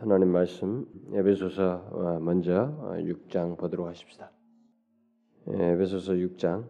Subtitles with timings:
[0.00, 4.30] 하나님 말씀 에베소서 어, 먼저 6장 어, 보도록 하십시다.
[5.48, 6.66] 예, 에베소서 6장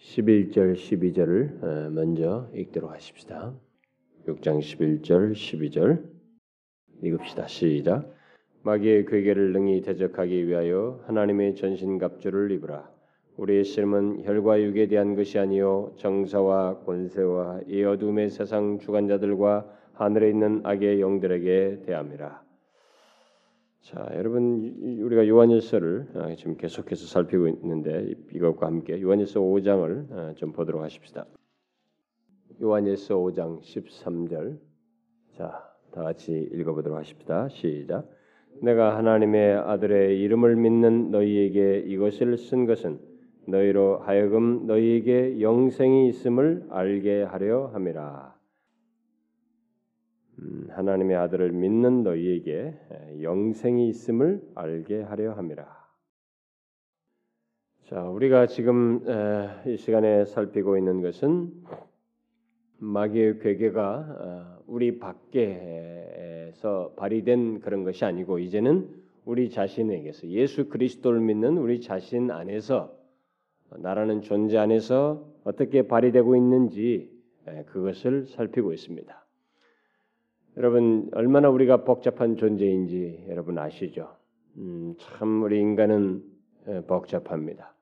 [0.00, 3.54] 11절 12절을 어, 먼저 읽도록 하십시다.
[4.26, 6.04] 6장 11절 12절
[7.04, 7.46] 읽읍시다.
[7.46, 8.12] 시작.
[8.62, 12.90] 마귀의 괴계를 능히 대적하기 위하여 하나님의 전신 갑주를 입으라.
[13.38, 20.60] 우리의 씨름은 혈과 육에 대한 것이 아니요 정사와 권세와 이 어둠의 세상 주관자들과 하늘에 있는
[20.64, 22.42] 악의 영들에게 대함이라.
[23.80, 30.52] 자, 여러분 우리가 요한일서를 아, 지금 계속해서 살피고 있는데 이것과 함께 요한일서 5장을 아, 좀
[30.52, 31.24] 보도록 하십시다.
[32.60, 34.58] 요한일서 5장 13절.
[35.36, 37.48] 자, 다 같이 읽어 보도록 하십시다.
[37.50, 38.08] 시작.
[38.60, 42.98] 내가 하나님의 아들의 이름을 믿는 너희에게 이것을 쓴 것은
[43.48, 48.36] 너희로 하여금 너희에게 영생이 있음을 알게 하려 함이라.
[50.40, 52.74] 음, 하나님의 아들을 믿는 너희에게
[53.22, 55.78] 영생이 있음을 알게 하려 함이라.
[57.84, 59.02] 자, 우리가 지금
[59.66, 61.50] 이 시간에 살피고 있는 것은
[62.80, 68.88] 마귀의 괴계가 어, 우리 밖에서 발휘된 그런 것이 아니고 이제는
[69.24, 72.97] 우리 자신에게서 예수 그리스도를 믿는 우리 자신 안에서
[73.76, 77.10] 나라는 존재 안에서 어떻게 발휘되고 있는지
[77.66, 79.26] 그것을 살피고 있습니다.
[80.56, 84.16] 여러분 얼마나 우리가 복잡한 존재인지 여러분 아시죠?
[84.56, 86.22] 음, 참 우리 인간은
[86.86, 87.74] 복잡합니다.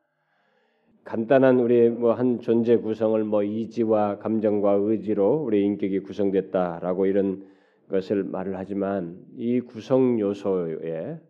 [1.04, 7.46] 간단한 우리 뭐한 존재 구성을 뭐 이지와 감정과 의지로 우리 인격이 구성됐다라고 이런
[7.88, 11.20] 것을 말을 하지만 이 구성 요소에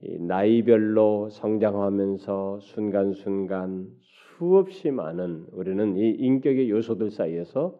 [0.00, 7.78] 나이별로 성장하면서 순간순간 수없이 많은 우리는 이 인격의 요소들 사이에서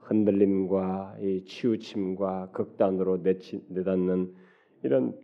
[0.00, 4.32] 흔들림과 이 치우침과 극단으로 내치, 내닫는
[4.84, 5.18] 이런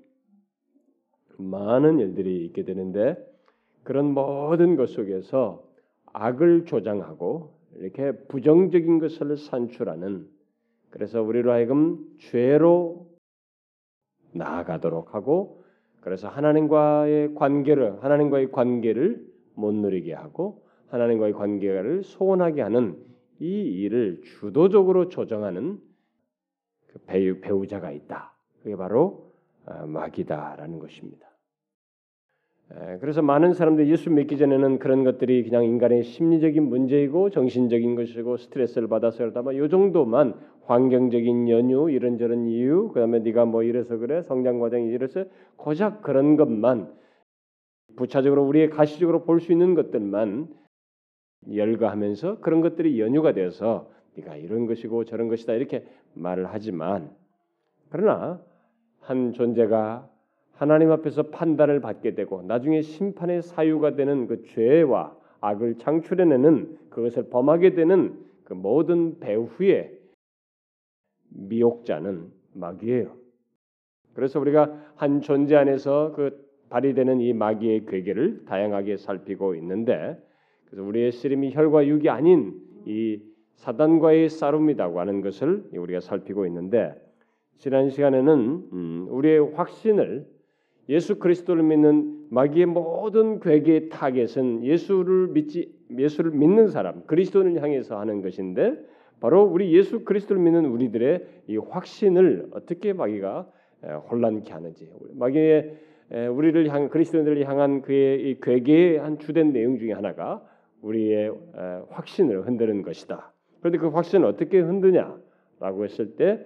[1.38, 3.16] 많은 일들이 있게 되는데
[3.84, 5.64] 그런 모든 것 속에서
[6.12, 10.28] 악을 조장하고 이렇게 부정적인 것을 산출하는
[10.90, 13.06] 그래서 우리로 하여금 죄로
[14.34, 15.61] 나아가도록 하고
[16.02, 19.24] 그래서 하나님과의 관계를 하나님과의 관계를
[19.54, 22.98] 못 누리게 하고 하나님과의 관계를 소원하게 하는
[23.40, 25.80] 이 일을 주도적으로 조정하는
[26.88, 28.34] 그 배우, 배우자가 있다.
[28.62, 29.32] 그게 바로
[29.64, 31.31] 아, 마귀다라는 것입니다.
[33.00, 38.88] 그래서 많은 사람들이 예수 믿기 전에는 그런 것들이 그냥 인간의 심리적인 문제이고 정신적인 것이고 스트레스를
[38.88, 39.52] 받아서 그러다.
[39.52, 40.34] 이 정도만
[40.64, 45.24] 환경적인 연유 이런저런 이유 그다음에 네가 뭐 이래서 그래 성장 과정이 이래서
[45.56, 46.92] 고작 그런 것만
[47.96, 50.48] 부차적으로 우리의 가시적으로 볼 수 있는 것들만
[51.52, 55.84] 열거하면서 그런 것들이 연유가 돼서 네가 이런 것이고 저런 것이다 이렇게
[56.14, 57.10] 말을 하지만
[57.90, 58.40] 그러나
[59.00, 60.11] 한 존재가
[60.62, 67.74] 하나님 앞에서 판단을 받게 되고 나중에 심판의 사유가 되는 그 죄와 악을 창출해내는 그것을 범하게
[67.74, 69.98] 되는 그 모든 배후의
[71.30, 73.12] 미혹자는 마귀예요.
[74.14, 80.16] 그래서 우리가 한 존재 안에서 그 발휘되는 이 마귀의 괴계를 다양하게 살피고 있는데
[80.66, 82.54] 그래서 우리의 씨름이 혈과 육이 아닌
[82.86, 83.20] 이
[83.56, 86.94] 사단과의 싸움이라고 하는 것을 우리가 살피고 있는데
[87.58, 90.30] 지난 시간에는 음, 우리의 확신을
[90.88, 98.22] 예수 그리스도를 믿는 마귀의 모든 궤계의 타겟은 예수를 믿지 예수를 믿는 사람 그리스도를 향해서 하는
[98.22, 98.76] 것인데
[99.20, 103.48] 바로 우리 예수 그리스도를 믿는 우리들의 이 확신을 어떻게 마귀가
[104.10, 105.76] 혼란케 하는지 마귀의
[106.30, 110.42] 우리를 향 그리스도인들을 향한 그의 이 괴계의 한 주된 내용 중에 하나가
[110.82, 111.32] 우리의
[111.90, 113.32] 확신을 흔드는 것이다.
[113.60, 116.44] 그런데 그 확신을 어떻게 흔드냐라고 했을 때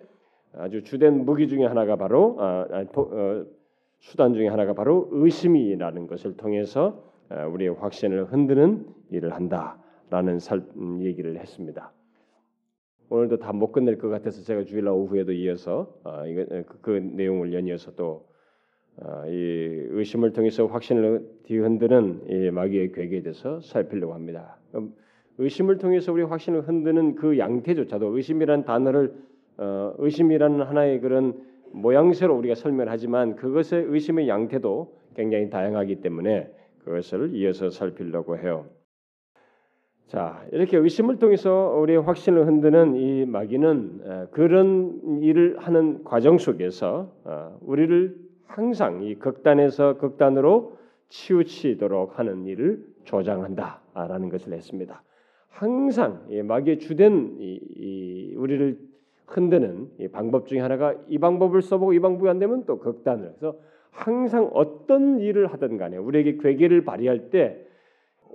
[0.52, 3.44] 아주 주된 무기 중에 하나가 바로 아, 아, 어,
[3.98, 10.38] 수단 중에 하나가 바로 의심이라는 것을 통해서 우리의 확신을 흔드는 일을 한다라는
[10.76, 11.92] 음, 얘기를 했습니다.
[13.08, 17.94] 오늘도 다 못 끝낼 것 같아서 제가 주일날 오후에도 이어서 아, 그, 그 내용을 연이어서
[17.94, 18.26] 또
[19.00, 24.58] 아, 이 의심을 통해서 확신을 뒤흔드는 이 마귀의 괴계에 대해서 살피려고 합니다.
[25.38, 29.14] 의심을 통해서 우리 확신을 흔드는 그 양태조차도 의심이라는 단어를
[29.58, 31.34] 어, 의심이라는 하나의 그런
[31.72, 36.50] 모양새로 우리가 설명하지만 그것의 의심의 양태도 굉장히 다양하기 때문에
[36.84, 38.66] 그것을 이어서 살피려고 해요.
[40.06, 47.58] 자 이렇게 의심을 통해서 우리의 확신을 흔드는 이 마귀는 그런 일을 하는 과정 속에서 어,
[47.60, 48.16] 우리를
[48.46, 50.78] 항상 이 극단에서 극단으로
[51.08, 55.02] 치우치도록 하는 일을 조장한다라는 것을 했습니다.
[55.48, 58.78] 항상 마귀의 주된 이, 이 우리를
[59.26, 63.56] 흔드는 이 방법 중에 하나가 이 방법을 써보고 이 방법이 안 되면 또 극단을 해서
[63.90, 67.66] 항상 어떤 일을 하든 간에 우리에게 괴계를 발휘할 때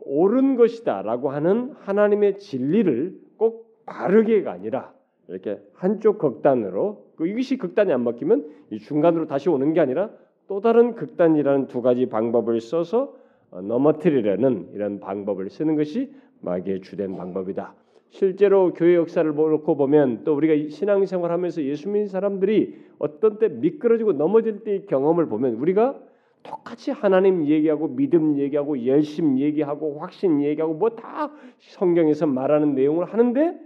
[0.04, 4.94] 옳은 것이다라고 하는 하나님의 진리를 꼭 바르게가 아니라
[5.28, 10.10] 이렇게 한쪽 극단으로 그 이것이 극단이 안 먹히면 이 중간으로 다시 오는 게 아니라
[10.48, 13.16] 또 다른 극단이라는 두 가지 방법을 써서
[13.52, 17.76] 어, 넘어뜨리려는 이런 방법을 쓰는 것이 마귀의 주된 방법이다.
[18.12, 24.66] 실제로 교회 역사를 놓고 보면 또 우리가 신앙생활하면서 예수 믿는 사람들이 어떤 때 미끄러지고 넘어질
[24.66, 25.98] 때의 경험을 보면 우리가
[26.44, 33.58] 똑같이 하나님 얘기하고 믿음 얘기하고 열심 얘기하고 확신 얘기하고 뭐 다 성경에서 말하는 내용을 하는데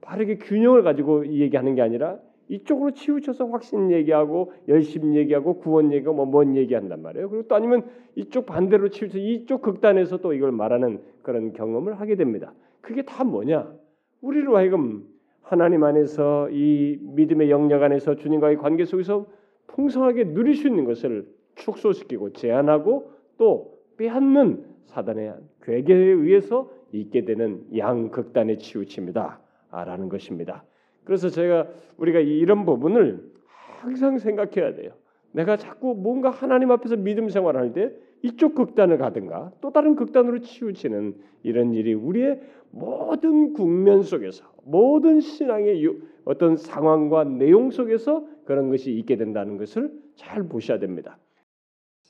[0.00, 2.18] 바르게 균형을 가지고 얘기하는 게 아니라
[2.48, 7.28] 이쪽으로 치우쳐서 확신 얘기하고 열심 얘기하고 구원 얘기하고 뭐뭔 얘기한단 말이에요.
[7.28, 7.84] 그리고 또 아니면
[8.16, 12.54] 이쪽 반대로 치우쳐 이쪽 극단에서 또 이걸 말하는 그런 경험을 하게 됩니다.
[12.84, 13.72] 그게 다 뭐냐?
[14.20, 15.08] 우리로 하여금
[15.40, 19.26] 하나님 안에서 이 믿음의 영역 안에서 주님과의 관계 속에서
[19.68, 28.58] 풍성하게 누릴 수 있는 것을 축소시키고 제한하고 또 빼앗는 사단의 괴계에 의해서 있게 되는 양극단의
[28.58, 29.40] 치우침이다.
[29.70, 30.62] 라는 것입니다.
[31.04, 31.66] 그래서 제가
[31.96, 34.92] 우리가 이런 부분을 항상 생각해야 돼요.
[35.32, 37.92] 내가 자꾸 뭔가 하나님 앞에서 믿음 생활할 때
[38.24, 42.40] 이쪽 극단을 가든가 또 다른 극단으로 치우치는 이런 일이 우리의
[42.70, 45.86] 모든 국면 속에서 모든 신앙의
[46.24, 51.18] 어떤 상황과 내용 속에서 그런 것이 있게 된다는 것을 잘 보셔야 됩니다.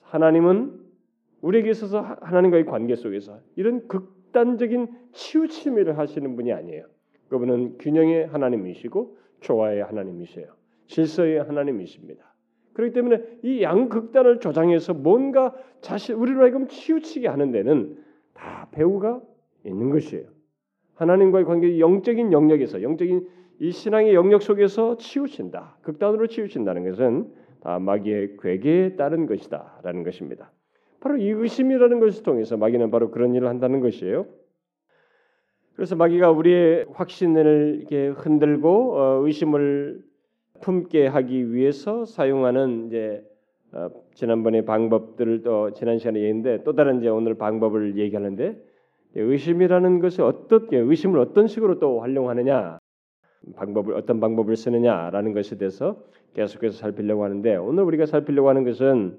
[0.03, 0.79] 하나님은
[1.41, 6.87] 우리에게 있어서 하나님과의 관계 속에서 이런 극단적인 치우침을 하시는 분이 아니에요.
[7.29, 10.47] 그분은 균형의 하나님이시고 조화의 하나님이세요.
[10.87, 12.34] 질서의 하나님이십니다.
[12.75, 17.97] 그렇기 때문에 이 양극단을 조장해서 뭔가 자신 우리로 하여금 치우치게 하는 데는
[18.35, 19.21] 다 배우가
[19.65, 20.27] 있는 것이에요.
[20.95, 23.27] 하나님과의 관계 영적인 영역에서 영적인
[23.61, 25.79] 이 신앙의 영역 속에서 치우친다.
[25.83, 30.53] 극단으로 치우친다는 것은 다 마귀의 괴계에 따른 것이다라는 것입니다.
[31.01, 34.27] 바로 이 의심이라는 것을 통해서 마귀는 바로 그런 일을 한다는 것이에요.
[35.75, 40.03] 그래서 마귀가 우리의 확신을 이렇게 흔들고 어, 의심을
[40.65, 43.23] 품게 하기 위해서 사용하는 이제
[43.73, 48.57] 어, 지난번에 방법들을 또 지난 시간에 얘기했는데 또 다른 이제 오늘 방법을 얘기하는데
[49.15, 52.79] 의심이라는 것이 어떻게 의심을 어떤 식으로 또 활용하느냐
[53.57, 56.03] 방법을 어떤 방법을 쓰느냐라는 것에 대해서
[56.33, 59.19] 계속해서 살피려고 하는데 오늘 우리가 살피려고 하는 것은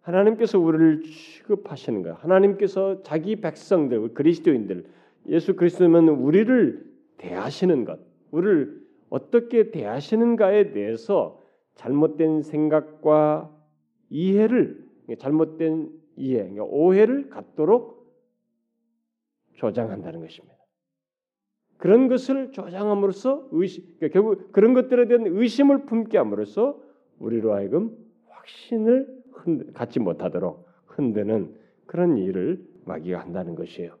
[0.00, 4.84] 하나님께서 우리를 취급하시는 거 하나님께서 자기 백성들 그리스도인들
[5.28, 6.84] 예수 그리스도는 우리를
[7.18, 8.00] 대하시는 것,
[8.32, 8.83] 우리를
[9.14, 11.40] 어떻게 대하시는가에 대해서
[11.76, 13.48] 잘못된 생각과
[14.10, 14.84] 이해를
[15.18, 18.12] 잘못된 이해, 그러니까 오해를 갖도록
[19.54, 20.56] 조장한다는 것입니다.
[21.76, 26.80] 그런 것을 조장함으로써 의심, 그러니까 결국 그런 것들에 대한 의심을 품게 함으로써
[27.20, 27.96] 우리로 하여금
[28.30, 29.22] 확신을
[29.74, 31.54] 갖지 못하도록 흔드는
[31.86, 33.96] 그런 일을 마귀가 한다는 것이에요.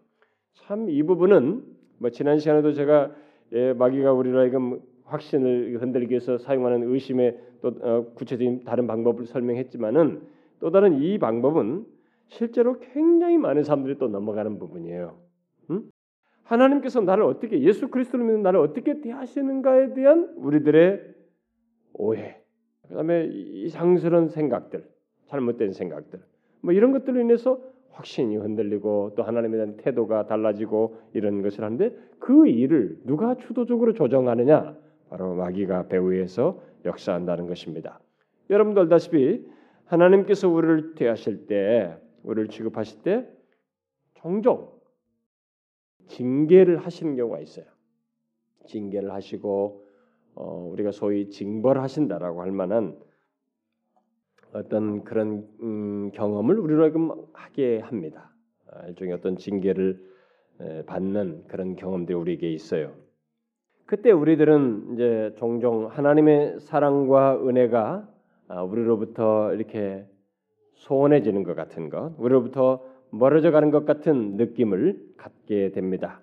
[0.54, 1.62] 참 이 부분은
[1.98, 3.14] 뭐 지난 시간에도 제가
[3.52, 10.22] 예, 마귀가 우리를 하여금 확신을 흔들기 위해서 사용하는 의심의 또 어, 구체적인 다른 방법을 설명했지만은
[10.60, 11.86] 또 다른 이 방법은
[12.28, 15.18] 실제로 굉장히 많은 사람들이 또 넘어가는 부분이에요.
[15.70, 15.82] 응?
[16.44, 21.14] 하나님께서 나를 어떻게 예수 그리스도를 믿는 나를 어떻게 대하시는가에 대한 우리들의
[21.94, 22.40] 오해,
[22.88, 24.84] 그다음에 이상스러운 생각들,
[25.26, 26.20] 잘못된 생각들,
[26.60, 32.48] 뭐 이런 것들로 인해서 확신이 흔들리고 또 하나님에 대한 태도가 달라지고 이런 것을 하는데 그
[32.48, 34.76] 일을 누가 주도적으로 조정하느냐?
[35.14, 38.00] 바로 마귀가 배후에서 역사한다는 것입니다.
[38.50, 39.46] 여러분도 알다시피
[39.84, 43.28] 하나님께서 우리를 대하실 때, 우리를 취급하실 때
[44.14, 44.72] 종종
[46.08, 47.64] 징계를 하시는 경우가 있어요.
[48.66, 49.86] 징계를 하시고
[50.34, 52.98] 어, 우리가 소위 징벌하신다라고 할 만한
[54.52, 58.34] 어떤 그런 음, 경험을 우리로 하여금 하게 합니다.
[58.68, 60.12] 아, 일종의 어떤 징계를
[60.86, 63.03] 받는 그런 경험들이 우리에게 있어요.
[63.86, 68.08] 그때 우리들은 이제 종종 하나님의 사랑과 은혜가
[68.48, 70.06] 아, 우리로부터 이렇게
[70.74, 76.20] 소원해지는 것 같은 것, 우리로부터 멀어져 가는 것 같은 느낌을 갖게 됩니다.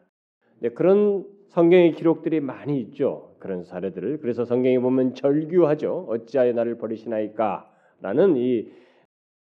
[0.75, 3.35] 그런 성경의 기록들이 많이 있죠.
[3.39, 4.19] 그런 사례들을.
[4.19, 6.07] 그래서 성경에 보면 절규하죠.
[6.09, 7.69] 어찌하여 나를 버리시나이까?
[8.01, 8.71] 라는 이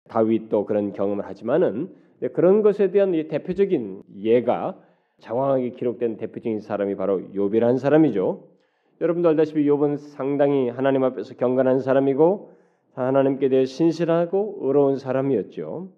[0.09, 1.95] 다윗도 그런 경험을 하지만은
[2.33, 4.79] 그런 것에 대한 이 대표적인 예가
[5.23, 8.43] 장황하게 기록된 대표적인 사람이 바로 욥이라는 사람이죠.
[9.01, 12.51] 여러분도 알다시피 욥은 상당히 하나님 앞에서 경건한 사람이고
[12.95, 15.89] 하나님께 대해 신실하고 의로운 사람이었죠.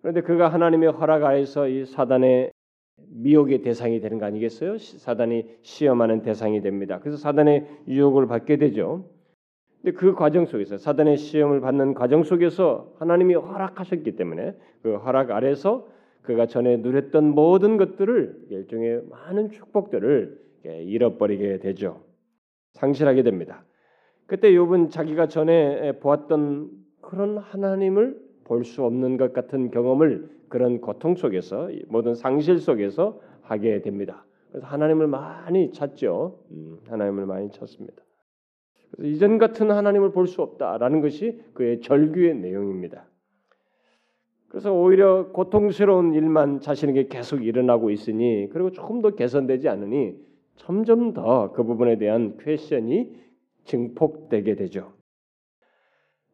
[0.00, 2.50] 그런데 그가 하나님의 허락 아래서 이 사단의
[3.08, 4.78] 미혹의 대상이 되는 거 아니겠어요?
[4.78, 6.98] 사단이 시험하는 대상이 됩니다.
[7.00, 9.04] 그래서 사단의 유혹을 받게 되죠.
[9.82, 15.86] 근데 그 과정 속에서 사단의 시험을 받는 과정 속에서 하나님이 허락하셨기 때문에 그 허락 아래서
[16.26, 22.02] 그가 전에 누렸던 모든 것들을 일종의 많은 축복들을 잃어버리게 되죠.
[22.72, 23.64] 상실하게 됩니다.
[24.26, 31.14] 그때 욥은 자기가 전에 보았던 그런 하나님을 볼 수 없는 것 같은 경험을 그런 고통
[31.16, 34.24] 속에서 모든 상실 속에서 하게 됩니다.
[34.50, 36.40] 그래서 하나님을 많이 찾죠.
[36.50, 38.02] 음, 하나님을 많이 찾습니다.
[39.00, 43.06] 이전 같은 하나님을 볼 수 없다라는 것이 그의 절규의 내용입니다.
[44.48, 50.16] 그래서 오히려 고통스러운 일만 자신에게 계속 일어나고 있으니 그리고 조금 더 개선되지 않으니
[50.56, 53.12] 점점 더 그 부분에 대한 퀘션이
[53.64, 54.92] 증폭되게 되죠.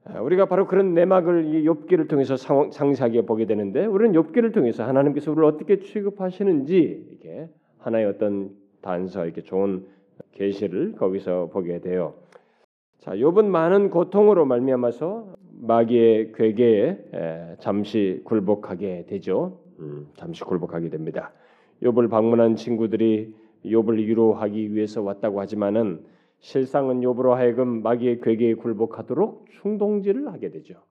[0.04, 5.30] 아, 우리가 바로 그런 내막을 이 욥기를 통해서 상세하게 보게 되는데 우리는 욥기를 통해서 하나님께서
[5.30, 8.50] 우리를 어떻게 취급하시는지 이게 하나의 어떤
[8.82, 9.86] 단서 이렇게 좋은
[10.32, 12.14] 계시를 거기서 보게 돼요.
[12.98, 19.60] 자, 욥은 많은 고통으로 말미암아서 마귀의 괴계에 잠시 굴복하게 되죠.
[19.78, 21.32] 음, 잠시 굴복하게 됩니다.
[21.82, 23.32] 욥을 방문한 친구들이
[23.64, 26.04] 욥을 위로하기 위해서 왔다고 하지만은
[26.40, 30.82] 실상은 욥으로 하여금 마귀의 괴계에 굴복하도록 충동질을 하게 되죠.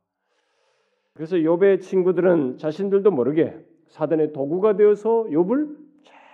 [1.16, 3.54] 그래서 욥의 친구들은 자신들도 모르게
[3.90, 5.76] 사단의 도구가 되어서 욥을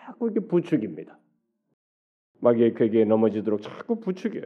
[0.06, 1.18] 자꾸 이렇게 부추깁니다.
[2.42, 4.46] 마귀의 괴계에 넘어지도록 자꾸 부추겨요.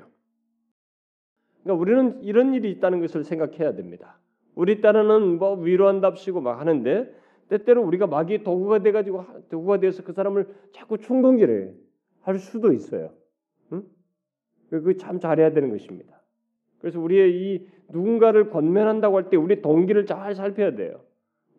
[1.63, 4.19] 그러니까 우리는 이런 일이 있다는 것을 생각해야 됩니다.
[4.55, 7.13] 우리 딸은 뭐 위로한답시고 막 하는데
[7.49, 11.73] 때때로 우리가 마귀의 도구가 돼가지고 도구가 되어서 그 사람을 자꾸 충동질해
[12.21, 13.11] 할 수도 있어요.
[13.73, 13.83] 응?
[14.69, 16.21] 그참 잘해야 되는 것입니다.
[16.79, 21.01] 그래서 우리의 이 누군가를 권면한다고 할 때 우리 동기를 잘 살펴야 돼요.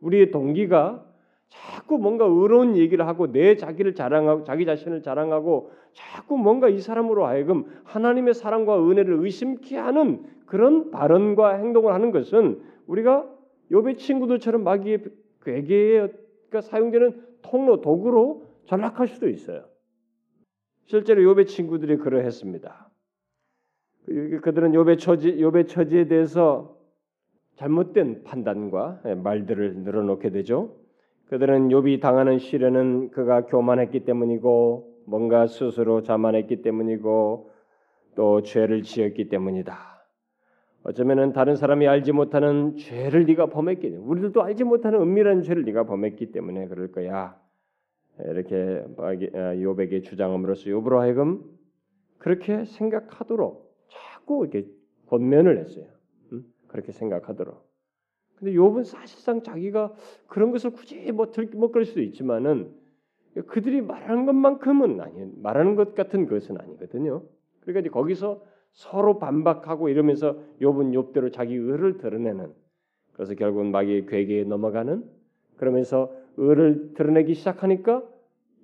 [0.00, 1.06] 우리의 동기가
[1.52, 7.26] 자꾸 뭔가 의로운 얘기를 하고 내 자기를 자랑하고 자기 자신을 자랑하고 자꾸 뭔가 이 사람으로
[7.26, 13.28] 하여금 하나님의 사랑과 은혜를 의심케 하는 그런 발언과 행동을 하는 것은 우리가
[13.70, 15.04] 요배 친구들처럼 마귀의
[15.44, 16.08] 괴계에
[16.58, 19.64] 사용되는 통로 도구로 전락할 수도 있어요.
[20.86, 22.90] 실제로 요배 친구들이 그러했습니다.
[24.06, 26.78] 그, 그들은 요배 처지 요배 처지에 대해서
[27.56, 30.81] 잘못된 판단과 예, 말들을 늘어놓게 되죠.
[31.32, 37.50] 그들은 욥이 당하는 시련은 그가 교만했기 때문이고 뭔가 스스로 자만했기 때문이고
[38.16, 40.04] 또 죄를 지었기 때문이다.
[40.84, 46.32] 어쩌면은 다른 사람이 알지 못하는 죄를 네가 범했기 우리들도 알지 못하는 은밀한 죄를 네가 범했기
[46.32, 47.40] 때문에 그럴 거야.
[48.26, 51.44] 이렇게 욥에게 어, 주장함으로써 욥으로 하여금
[52.18, 54.68] 그렇게 생각하도록 자꾸 이렇게
[55.06, 55.86] 권면을 했어요.
[56.34, 56.42] 응?
[56.68, 57.71] 그렇게 생각하도록.
[58.42, 59.92] 근데 욥은 사실상 자기가
[60.26, 62.72] 그런 것을 굳이 뭐 들먹거릴 수도 있지만은
[63.46, 67.22] 그들이 말하는 것만큼은 아니 말하는 것 같은 것은 아니거든요.
[67.60, 72.52] 그러니까 이제 거기서 서로 반박하고 이러면서 욥은 욥대로 자기 의를 드러내는
[73.12, 75.04] 그래서 결국은 마귀의 괴계에 넘어가는
[75.56, 78.02] 그러면서 의를 드러내기 시작하니까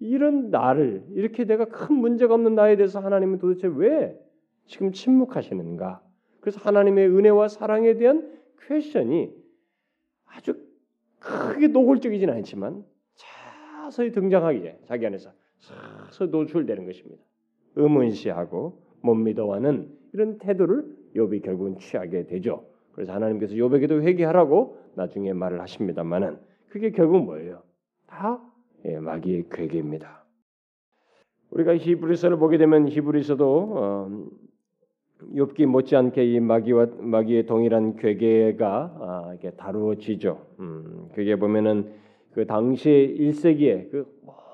[0.01, 4.19] 이런 나를 이렇게 내가 큰 문제가 없는 나에 대해서 하나님은 도대체 왜
[4.67, 6.03] 지금 침묵하시는가?
[6.41, 8.33] 그래서 하나님의 은혜와 사랑에 대한
[8.67, 9.38] 퀘션이
[10.29, 10.55] 아주
[11.19, 17.23] 크게 노골적이진 않지만 자서히 등장하기 자기 안에서 서서 노출되는 것입니다.
[17.77, 20.85] 의문시하고 못 믿어하는 이런 태도를
[21.17, 22.67] 욥이 결국은 취하게 되죠.
[22.93, 27.63] 그래서 하나님께서 욥에게도 회개하라고 나중에 말을 하십니다만은 그게 결국 뭐예요?
[28.07, 28.43] 다
[28.85, 30.25] 예, 마귀의 괴계입니다.
[31.51, 34.29] 우리가 히브리서를 보게 되면 히브리서도 어,
[35.35, 40.39] 욥기 못지않게 이 마귀와 마귀의 동일한 괴계가 아, 이렇게 다루어지죠.
[40.61, 41.91] 음, 그게 보면은
[42.33, 44.07] 그 당시 1세기에 그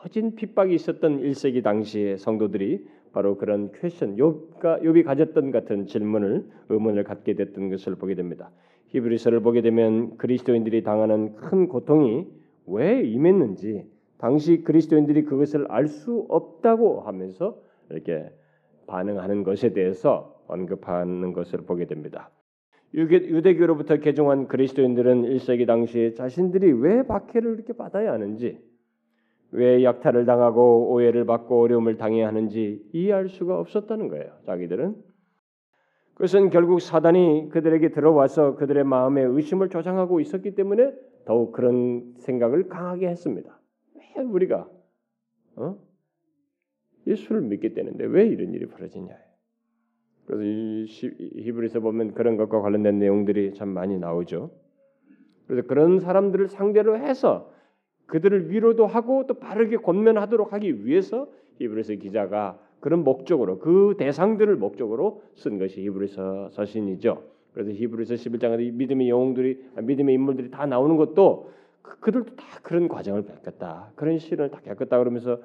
[0.03, 7.05] 모진 핍박이 있었던 1세기 당시의 성도들이 바로 그런 question 욥가 욥이 가졌던 같은 질문을 의문을
[7.05, 8.51] 갖게 됐던 것을 보게 됩니다.
[8.89, 12.27] 히브리서를 보게 되면 그리스도인들이 당하는 큰 고통이
[12.67, 13.85] 왜 임했는지
[14.19, 17.59] 당시 그리스도인들이 그것을 알 수 없다고 하면서
[17.91, 18.31] 이렇게
[18.87, 22.31] 반응하는 것에 대해서 언급하는 것을 보게 됩니다.
[22.95, 28.61] 유대교로부터 개종한 그리스도인들은 1세기 당시에 자신들이 왜 박해를 이렇게 받아야 하는지,
[29.51, 34.33] 왜 약탈을 당하고 오해를 받고 어려움을 당해야 하는지 이해할 수가 없었다는 거예요.
[34.47, 34.97] 자기들은
[36.15, 40.93] 그것은 결국 사단이 그들에게 들어와서 그들의 마음에 의심을 조장하고 있었기 때문에
[41.25, 43.61] 더욱 그런 생각을 강하게 했습니다.
[43.97, 44.69] 왜 우리가
[45.57, 45.77] 어?
[47.07, 49.24] 예수를 믿게 되는데 왜 이런 일이 벌어지냐?
[50.27, 54.51] 그래서 이 히브리서 보면 그런 것과 관련된 내용들이 참 많이 나오죠.
[55.47, 57.53] 그래서 그런 사람들을 상대로 해서
[58.07, 61.29] 그들을 위로도 하고 또 바르게 권면하도록 하기 위해서
[61.59, 67.23] 히브리서 기자가 그런 목적으로 그 대상들을 목적으로 쓴 것이 히브리서 서신이죠.
[67.53, 71.51] 그래서 히브리서 11장에 믿음의 영웅들이 믿음의 인물들이 다 나오는 것도
[71.83, 73.93] 그, 들도 다 그런 과정을 겪었다.
[73.95, 75.41] 그런 시련을 다 겪었다 그러면서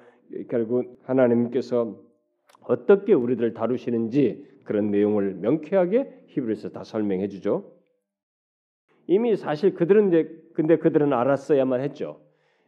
[0.50, 1.98] 결국 하나님께서
[2.62, 7.74] 어떻게 우리들을 다루시는지 그런 내용을 명쾌하게 히브리서 다 설명해 주죠.
[9.08, 12.22] 이미 사실 그들은 이제 근데 그들은 알았어야만 했죠.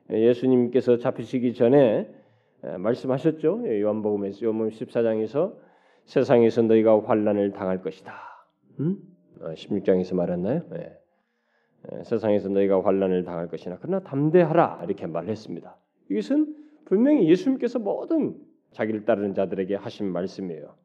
[0.09, 2.11] 예수님께서 잡히시기 전에
[2.79, 3.81] 말씀하셨죠.
[3.81, 5.53] 요한복음에서 요한복음 14장에서
[6.05, 8.15] 세상에서 너희가 환란을 당할 것이다.
[8.79, 8.97] 음?
[9.39, 10.63] 16장에서 말했나요?
[10.71, 10.97] 네.
[12.03, 15.77] 세상에서 너희가 환란을 당할 것이나 그러나 담대하라 이렇게 말했습니다.
[16.09, 16.55] 이것은
[16.85, 18.39] 분명히 예수님께서 모든
[18.71, 20.80] 자기를 따르는 자들에게 하신 말씀이에요.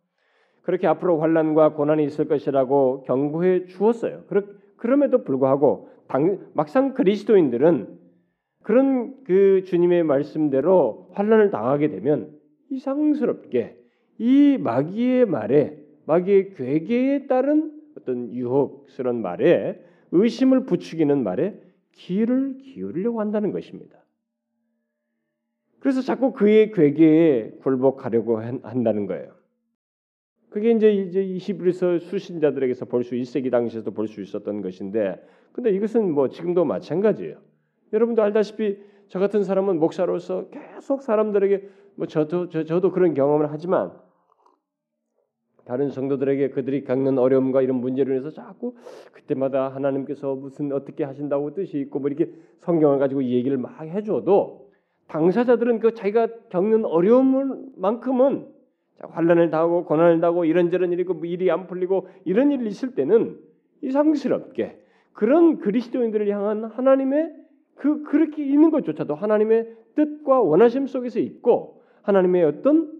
[0.67, 4.25] 그렇게 앞으로 환란과 고난이 있을 것이라고 경고해 주었어요.
[4.77, 7.97] 그럼에도 불구하고 당, 막상 그리스도인들은
[8.65, 12.33] 그런 그 주님의 말씀대로 환란을 당하게 되면
[12.71, 13.79] 이상스럽게
[14.19, 19.81] 이 마귀의 말에 마귀의 괴계에 따른 어떤 유혹스러운 말에
[20.11, 21.61] 의심을 부추기는 말에
[21.93, 23.99] 귀를 기울이려고 한다는 것입니다.
[25.79, 29.36] 그래서 자꾸 그의 괴계에 굴복하려고 한다는 거예요.
[30.57, 35.23] 그게 이제 이제 히브리서 수신자들에게서 볼 수 1세기 당시에도 볼 수 있었던 것인데
[35.53, 37.37] 근데 이것은 뭐 지금도 마찬가지예요.
[37.93, 43.93] 여러분도 알다시피 저 같은 사람은 목사로서 계속 사람들에게 뭐 저도 저, 저도 그런 경험을 하지만
[45.67, 48.77] 다른 성도들에게 그들이 겪는 어려움과 이런 문제로 인해서 자꾸
[49.13, 54.71] 그때마다 하나님께서 무슨 어떻게 하신다고 뜻이 있고 뭐 이렇게 성경을 가지고 얘기를 막 해줘도
[55.09, 58.56] 당사자들은 그 자기가 겪는 어려움만큼은
[59.01, 63.39] 환란을 당하고 고난을 당하고 이런저런 일이고 뭐 일이 안 풀리고 이런 일이 있을 때는
[63.83, 64.81] 이상스럽게
[65.13, 67.35] 그런 그리스도인들을 향한 하나님의
[67.75, 72.97] 그 그렇게 있는 것조차도 하나님의 뜻과 원하심 속에서 있고 하나님의 어떤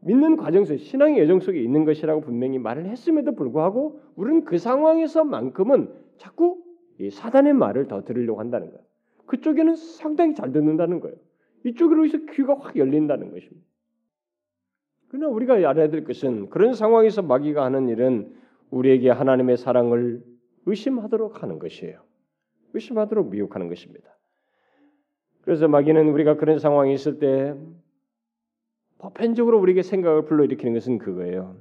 [0.00, 5.92] 믿는 과정 속에 신앙의 여정 속에 있는 것이라고 분명히 말을 했음에도 불구하고 우리는 그 상황에서만큼은
[6.16, 6.62] 자꾸
[7.00, 8.82] 이 사단의 말을 더 들으려고 한다는 거예요.
[9.26, 11.16] 그쪽에는 상당히 잘 듣는다는 거예요.
[11.64, 13.67] 이쪽으로 해서 귀가 확 열린다는 것입니다.
[15.08, 18.34] 그러나 우리가 알아야 될 것은 그런 상황에서 마귀가 하는 일은
[18.70, 20.22] 우리에게 하나님의 사랑을
[20.66, 22.02] 의심하도록 하는 것이에요.
[22.74, 24.10] 의심하도록 미혹하는 것입니다.
[25.42, 27.56] 그래서 마귀는 우리가 그런 상황이 있을 때
[28.98, 31.56] 보편적으로 우리에게 생각을 불러일으키는 것은 그거예요.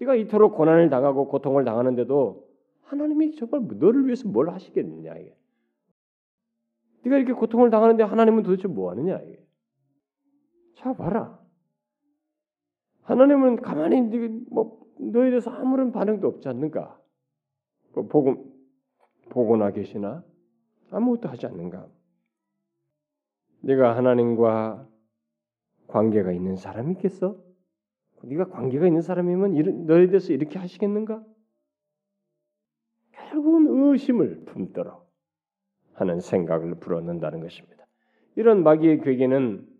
[0.00, 2.46] 네가 이토록 고난을 당하고 고통을 당하는데도
[2.84, 5.36] 하나님이 정말 너를 위해서 뭘 하시겠느냐 이게.
[7.04, 9.44] 네가 이렇게 고통을 당하는데 하나님은 도대체 뭐 하느냐 이게.
[10.76, 11.38] 자 봐라.
[13.06, 14.00] 하나님은 가만히
[14.50, 17.00] 뭐 너에 대해서 아무런 반응도 없지 않는가?
[17.94, 18.52] 뭐 보고
[19.30, 20.24] 보고나 계시나?
[20.90, 21.88] 아무것도 하지 않는가?
[23.60, 24.88] 네가 하나님과
[25.86, 27.36] 관계가 있는 사람이 있겠어?
[28.24, 31.24] 네가 관계가 있는 사람이면 너에 대해서 이렇게 하시겠는가?
[33.12, 35.06] 결국은 의심을 품도록
[35.94, 37.86] 하는 생각을 불어넣는다는 것입니다.
[38.34, 39.75] 이런 마귀의 괴계는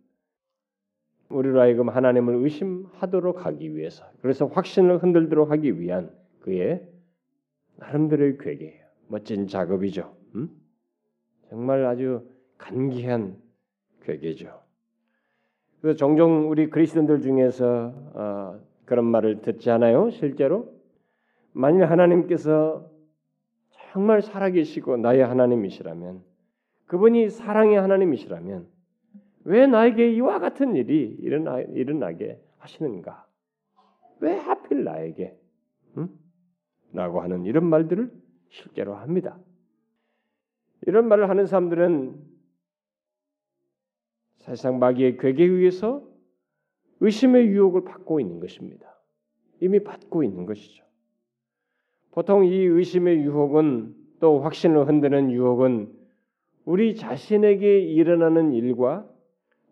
[1.29, 6.11] 우리로 하여금 하나님을 의심하도록 하기 위해서 그래서 확신을 흔들도록 하기 위한
[6.41, 6.87] 그의
[7.77, 8.87] 나름대로의 괴계예요.
[9.09, 10.15] 멋진 작업이죠.
[10.35, 10.51] 음?
[11.51, 13.37] 정말 아주 간기한
[14.03, 14.61] 괴계죠.
[15.81, 20.11] 그래서 종종 우리 그리스도인들 중에서 어, 그런 말을 듣지 않아요?
[20.11, 20.73] 실제로
[21.53, 22.91] 만일 하나님께서
[23.93, 26.23] 정말 살아계시고 나의 하나님이시라면
[26.87, 28.67] 그분이 사랑의 하나님이시라면
[29.47, 33.27] 왜 나에게 이와 같은 일이 일어나, 일어나게 하시는가?
[34.19, 35.39] 왜 하필 나에게?
[35.99, 36.09] 응?
[36.93, 38.11] 라고 하는 이런 말들을
[38.49, 39.39] 실제로 합니다.
[40.83, 42.17] 이런 말을 하는 사람들은
[44.39, 46.03] 사실상 마귀의 괴계에 의해서
[46.99, 48.99] 의심의 유혹을 받고 있는 것입니다.
[49.61, 50.85] 이미 받고 있는 것이죠.
[52.11, 55.93] 보통 이 의심의 유혹은 또 확신을 흔드는 유혹은
[56.65, 59.09] 우리 자신에게 일어나는 일과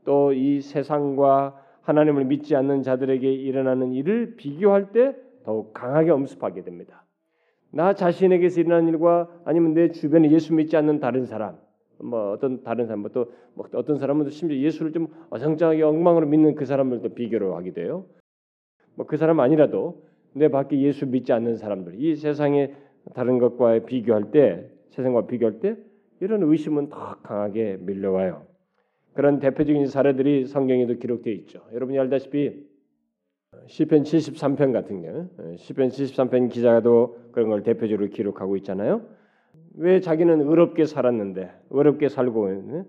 [0.04, 5.14] 또 이 세상과 하나님을 믿지 않는 자들에게 일어나는 일을 비교할 때
[5.44, 7.04] 더욱 강하게 엄습하게 됩니다.
[7.70, 11.56] 나 자신에게서 일어나는 일과 아니면 내 주변에 예수 믿지 않는 다른 사람,
[11.98, 16.64] 뭐 어떤 다른 사람, 또 뭐 어떤 사람은 심지어 예수를 좀 어정쩡하게 엉망으로 믿는 그
[16.64, 18.06] 사람들도 비교를 하게 돼요.
[18.96, 22.74] 뭐 그 사람 아니라도 내 밖에 예수 믿지 않는 사람들, 이 세상의
[23.14, 25.76] 다른 것과 비교할 때, 세상과 비교할 때
[26.20, 28.53] 이런 의심은 더 강하게 밀려와요.
[29.14, 31.60] 그런 대표적인 사례들이 성경에도 기록되어 있죠.
[31.72, 32.66] 여러분이 알다시피
[33.66, 39.02] 시편 73편 같은 경우 시편 73편 기자도 그런 걸 대표적으로 기록하고 있잖아요.
[39.76, 42.84] 왜 자기는 의롭게 살았는데 의롭게 살고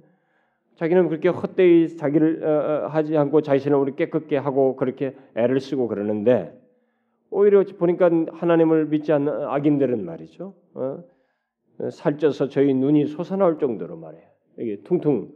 [0.76, 5.88] 자기는 그렇게 헛되이 자기를 어, 어, 하지 않고 자신을 우리 깨끗게 하고 그렇게 애를 쓰고
[5.88, 6.60] 그러는데
[7.30, 10.54] 오히려 보니까 하나님을 믿지 않는 악인들은 말이죠.
[10.74, 11.04] 어?
[11.92, 14.24] 살쪄서 저희 눈이 솟아나올 정도로 말해요.
[14.60, 15.30] 이게 퉁퉁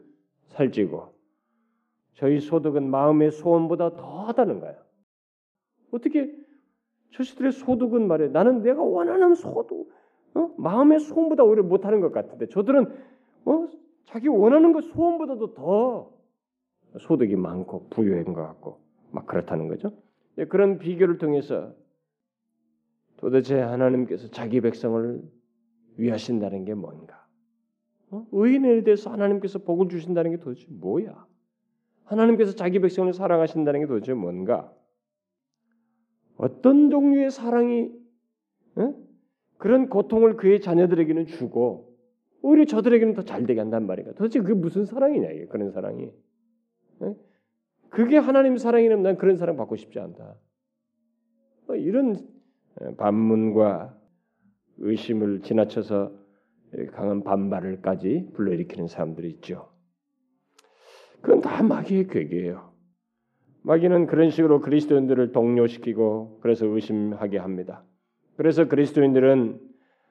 [0.49, 1.13] 살찌고
[2.15, 4.75] 저희 소득은 마음의 소원보다 더 하다는 거예요.
[5.91, 6.35] 어떻게
[7.11, 9.89] 저시들의 소득은 말해 나는 내가 원하는 소득,
[10.35, 10.53] 어?
[10.57, 12.93] 마음의 소원보다 오히려 못하는 것 같은데 저들은
[13.45, 13.67] 어?
[14.05, 16.11] 자기 원하는 것 소원보다도 더
[16.99, 18.79] 소득이 많고 부유한 것 같고
[19.11, 19.91] 막 그렇다는 거죠.
[20.37, 21.73] 예, 그런 비교를 통해서
[23.17, 25.21] 도대체 하나님께서 자기 백성을
[25.97, 27.18] 위하신다는 게 뭔가?
[28.11, 28.25] 어?
[28.31, 31.27] 의인에 대해서 하나님께서 복을 주신다는 게 도대체 뭐야?
[32.05, 34.73] 하나님께서 자기 백성을 사랑하신다는 게 도대체 뭔가?
[36.37, 37.91] 어떤 종류의 사랑이
[38.75, 38.95] 어?
[39.57, 41.97] 그런 고통을 그의 자녀들에게는 주고
[42.41, 44.13] 오히려 저들에게는 더 잘 되게 한단 말이야.
[44.13, 46.11] 도대체 그게 무슨 사랑이냐 이게 그런 사랑이.
[47.01, 47.15] 어?
[47.89, 50.35] 그게 하나님 사랑이라면 난 그런 사랑 받고 싶지 않다.
[51.67, 52.27] 어, 이런
[52.97, 53.97] 반문과
[54.77, 56.13] 의심을 지나쳐서
[56.91, 59.69] 강한 반발을까지 불러일으키는 사람들이 있죠.
[61.21, 62.73] 그건 다 마귀의 괴계예요.
[63.63, 67.83] 마귀는 그런 식으로 그리스도인들을 동료시키고 그래서 의심하게 합니다.
[68.37, 69.59] 그래서 그리스도인들은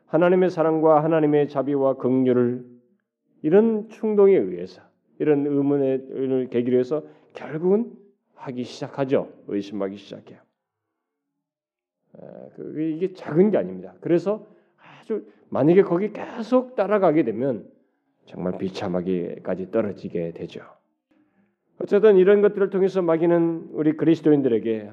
[0.06, 2.64] 하나님의 사랑과 하나님의 자비와 긍휼을
[3.42, 4.82] 이런 충동에 의해서
[5.18, 7.92] 이런 의문을 계기로 해서 결국은
[8.34, 9.32] 하기 시작하죠.
[9.46, 10.40] 의심하기 시작해요.
[12.56, 13.94] 그, 이게 작은 게 아닙니다.
[14.00, 17.68] 그래서 아주 만약에 거기 계속 따라가게 되면
[18.26, 20.60] 정말 비참하게까지 떨어지게 되죠.
[21.80, 24.92] 어쨌든 이런 것들을 통해서 마귀는 우리 그리스도인들에게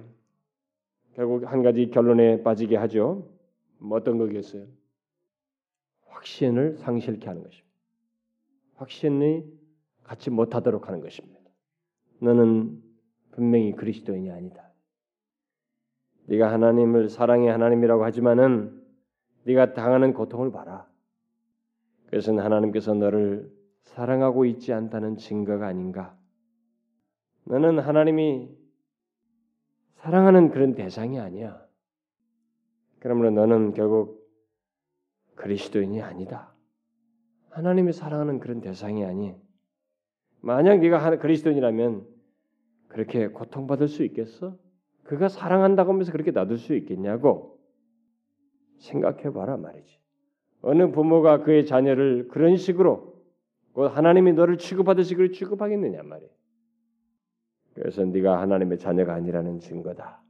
[1.16, 3.30] 결국 한 가지 결론에 빠지게 하죠.
[3.80, 4.66] 뭐 어떤 거겠어요?
[6.08, 7.70] 확신을 상실케 하는 것입니다.
[8.76, 9.44] 확신이
[10.04, 11.40] 갖지 못하도록 하는 것입니다.
[12.20, 12.82] 너는
[13.32, 14.72] 분명히 그리스도인이 아니다.
[16.28, 18.85] 네가 하나님을 사랑의 하나님이라고 하지만은
[19.46, 20.88] 네가 당하는 고통을 봐라.
[22.06, 23.52] 그것은 하나님께서 너를
[23.84, 26.18] 사랑하고 있지 않다는 증거가 아닌가?
[27.46, 28.50] 너는 하나님이
[29.98, 31.64] 사랑하는 그런 대상이 아니야.
[33.00, 34.28] 그러므로 너는 결국
[35.36, 36.54] 그리스도인이 아니다.
[37.52, 39.36] 하나님이 사랑하는 그런 대상이 아니.
[40.42, 42.08] 만약 네가 그리스도인이라면
[42.88, 44.58] 그렇게 고통받을 수 있겠어?
[45.04, 47.55] 그가 사랑한다고 하면서 그렇게 놔둘 수 있겠냐고
[48.80, 50.00] 생각해 봐라 말이지.
[50.62, 53.16] 어느 부모가 그의 자녀를 그런 식으로
[53.74, 56.30] 하나님이 너를 취급하듯이 그를 취급하겠느냐 말이야.
[57.74, 60.22] 그래서 네가 하나님의 자녀가 아니라는 증거다.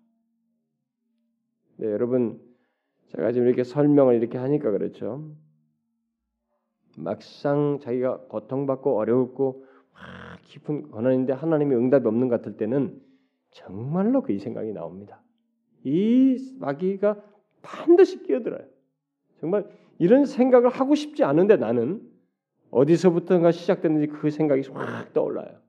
[1.78, 2.42] 네, 여러분
[3.08, 5.32] 제가 지금 이렇게 설명을 이렇게 하니까 그렇죠.
[6.98, 9.66] 막상 자기가 고통받고 어려웠고
[10.44, 13.00] 깊은 고난인데 하나님의 응답이 없는 것 같을 때는
[13.52, 15.22] 정말로 그 이 생각이 나옵니다.
[15.84, 17.22] 이 마귀가
[17.66, 18.66] 반드시 끼어들어요.
[19.40, 22.02] 정말 이런 생각을 하고 싶지 않은데 나는
[22.72, 25.60] 어디서부터가 시작됐는지 그 생각이 확 떠올라요.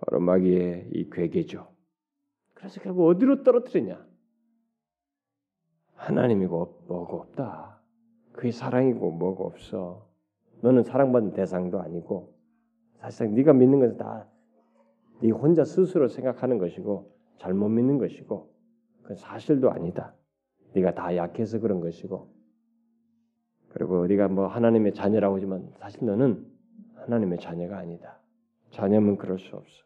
[0.00, 1.68] 바로 마귀의 이 괴계죠.
[2.54, 4.06] 그래서 결국 어디로 떨어뜨리냐?
[5.94, 7.80] 하나님이고 뭐가 없다.
[8.32, 10.08] 그게 사랑이고 뭐가 없어.
[10.62, 12.34] 너는 사랑받는 대상도 아니고
[12.98, 18.52] 사실상 네가 믿는 것은 다네 혼자 스스로 생각하는 것이고 잘못 믿는 것이고
[19.02, 20.14] 그 사실도 아니다.
[20.74, 22.28] 네가 다 약해서 그런 것이고
[23.70, 26.44] 그리고 네가 뭐 하나님의 자녀라고 하지만 사실 너는
[26.96, 28.18] 하나님의 자녀가 아니다.
[28.70, 29.84] 자녀면 그럴 수 없어.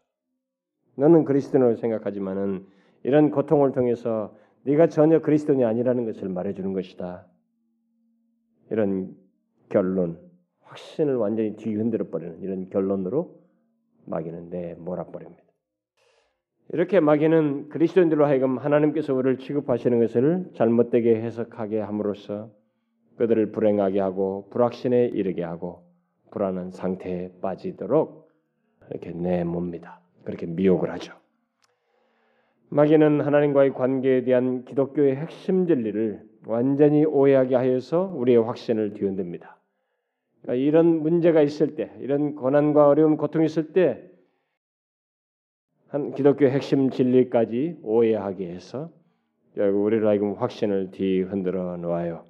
[0.97, 2.67] 너는 그리스도인으로 생각하지만은
[3.03, 7.27] 이런 고통을 통해서 네가 전혀 그리스도인이 아니라는 것을 말해주는 것이다.
[8.71, 9.15] 이런
[9.69, 10.19] 결론,
[10.61, 13.39] 확신을 완전히 뒤흔들어 버리는 이런 결론으로
[14.07, 15.44] 마귀는 내 몰아버립니다.
[16.73, 22.51] 이렇게 마귀는 그리스도인들로 하여금 하나님께서 우리를 취급하시는 것을 잘못되게 해석하게 함으로써
[23.17, 25.85] 그들을 불행하게 하고 불확신에 이르게 하고
[26.31, 28.29] 불안한 상태에 빠지도록
[28.91, 30.01] 이렇게 내몹니다.
[30.25, 31.15] 그렇게 미혹을 하죠.
[32.71, 39.59] 마귀는 하나님과의 관계에 대한 기독교의 핵심 진리를 완전히 오해하게 하여서 우리의 확신을 뒤흔듭니다.
[40.43, 44.11] 그러니까 이런 문제가 있을 때, 이런 고난과 어려움, 고통이 있을 때,
[45.95, 48.91] 한 기독교 핵심 진리까지 오해하게 해서
[49.55, 52.25] 결국 우리를 하여금 확신을 뒤흔들어 놓아요.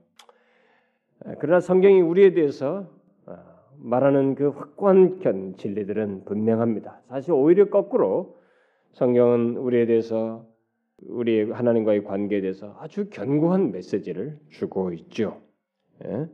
[1.39, 2.91] 그러나 성경이 우리에 대해서
[3.25, 3.37] 어,
[3.79, 5.17] 말하는 그 확고한
[5.57, 7.01] 진리들은 분명합니다.
[7.09, 8.37] 사실 오히려 거꾸로
[8.93, 10.45] 성경은 우리에 대해서
[11.09, 15.41] 우리 하나님과의 관계에 대해서 아주 견고한 메시지를 주고 있죠.
[16.05, 16.27] 예?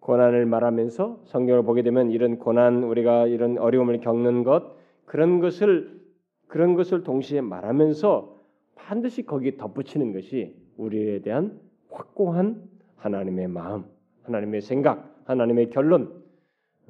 [0.00, 6.01] 고난을 말하면서 성경을 보게 되면 이런 고난 우리가 이런 어려움을 겪는 것 그런 것을
[6.52, 8.36] 그런 것을 동시에 말하면서
[8.74, 11.58] 반드시 거기에 덧붙이는 것이 우리에 대한
[11.90, 12.62] 확고한
[12.96, 13.86] 하나님의 마음,
[14.24, 16.22] 하나님의 생각, 하나님의 결론,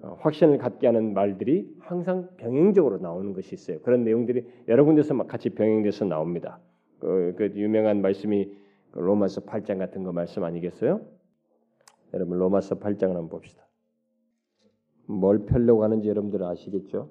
[0.03, 3.79] 어, 확신을 갖게 하는 말들이 항상 병행적으로 나오는 것이 있어요.
[3.83, 6.59] 그런 내용들이 여러 군데서 막 같이 병행돼서 나옵니다.
[6.99, 8.53] 그, 그 유명한 말씀이
[8.91, 11.03] 그 로마서 8장 같은 거 말씀 아니겠어요?
[12.15, 13.65] 여러분 로마서 8장을 한번 봅시다.
[15.07, 17.11] 뭘 펴려고 하는지 여러분들 아시겠죠?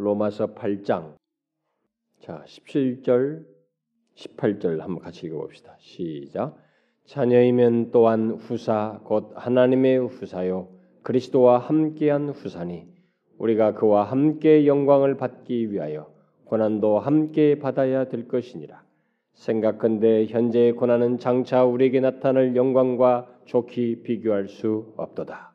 [0.00, 1.14] 로마서 8장
[2.20, 3.44] 자 17절
[4.14, 5.76] 18절 한번 같이 읽어봅시다.
[5.78, 6.56] 시작.
[7.04, 10.68] 자녀이면 또한 후사 곧 하나님의 후사요
[11.02, 12.88] 그리스도와 함께한 후사니
[13.38, 16.12] 우리가 그와 함께 영광을 받기 위하여
[16.44, 18.82] 고난도 함께 받아야 될 것이니라.
[19.34, 25.54] 생각건대 현재의 고난은 장차 우리에게 나타날 영광과 좋게 비교할 수 없도다.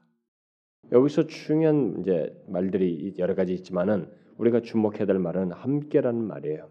[0.91, 6.69] 여기서 중요한 이제 말들이 여러 가지 있지만은 우리가 주목해야 될 말은 함께라는 말이에요.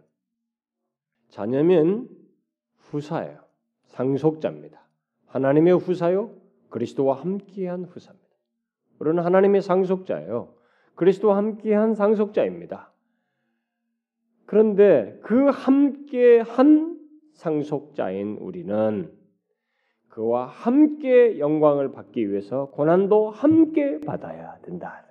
[1.28, 2.08] 자녀면
[2.78, 3.40] 후사예요.
[3.86, 4.80] 상속자입니다.
[5.26, 6.30] 하나님의 후사요.
[6.68, 8.24] 그리스도와 함께한 후사입니다.
[8.98, 10.54] 우리는 하나님의 상속자예요.
[10.94, 12.92] 그리스도와 함께한 상속자입니다.
[14.46, 17.00] 그런데 그 함께한
[17.32, 19.12] 상속자인 우리는
[20.08, 25.03] 그와 함께 영광을 받기 위해서 고난도 함께 받아야 것입니다.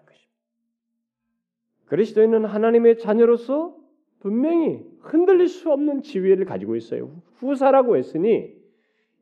[1.93, 3.75] 그리스도인은 하나님의 자녀로서
[4.19, 7.12] 분명히 흔들릴 수 없는 지위를 가지고 있어요.
[7.36, 8.51] 후사라고 했으니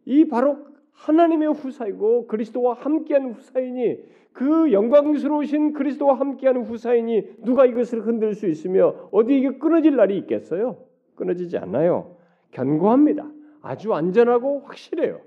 [0.06, 0.58] 이 바로
[0.94, 3.98] 하나님의 후사이고 그리스도와 함께한 후사이니
[4.32, 10.78] 그 영광스러우신 그리스도와 함께하는 후사이니 누가 이것을 흔들 수 있으며 어디 이게 끊어질 날이 있겠어요?
[11.16, 12.16] 끊어지지 않나요?
[12.52, 13.30] 견고합니다.
[13.62, 15.20] 아주 안전하고 확실해요.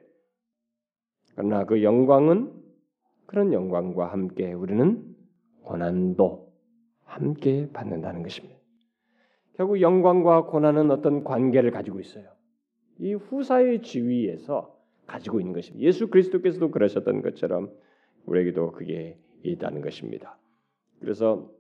[1.35, 2.53] 그러나 그 영광은
[3.27, 5.15] 그런 영광과 함께 우리는
[5.65, 6.54] 고난도
[7.15, 8.57] 함께 받는다는 것입니다.
[9.57, 12.29] 결국 영광과 고난은 어떤 관계를 가지고 있어요.
[12.99, 15.85] 이 후사의 지위에서 가지고 있는 것입니다.
[15.85, 17.71] 예수 그리스도께서도 그러셨던 것처럼
[18.27, 20.39] 우리에게도 그게 있다는 것입니다.
[20.99, 21.53] 그래서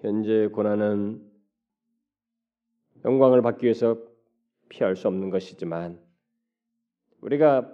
[0.00, 1.22] 현재 고난은
[3.04, 3.98] 영광을 받기 위해서
[4.68, 6.00] 피할 수 없는 것이지만
[7.20, 7.72] 우리가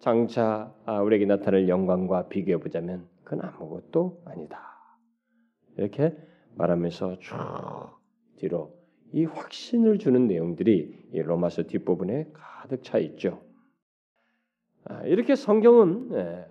[0.00, 4.60] 장차 아, 우리에게 나타날 영광과 비교해 보자면 그건 아무것도 아니다.
[5.76, 6.16] 이렇게
[6.58, 7.36] 말하면서 쭉
[8.36, 8.74] 뒤로
[9.12, 13.40] 이 확신을 주는 내용들이 이 로마서 뒷부분에 가득 차 있죠.
[14.84, 16.44] 아, 이렇게 성경은 예,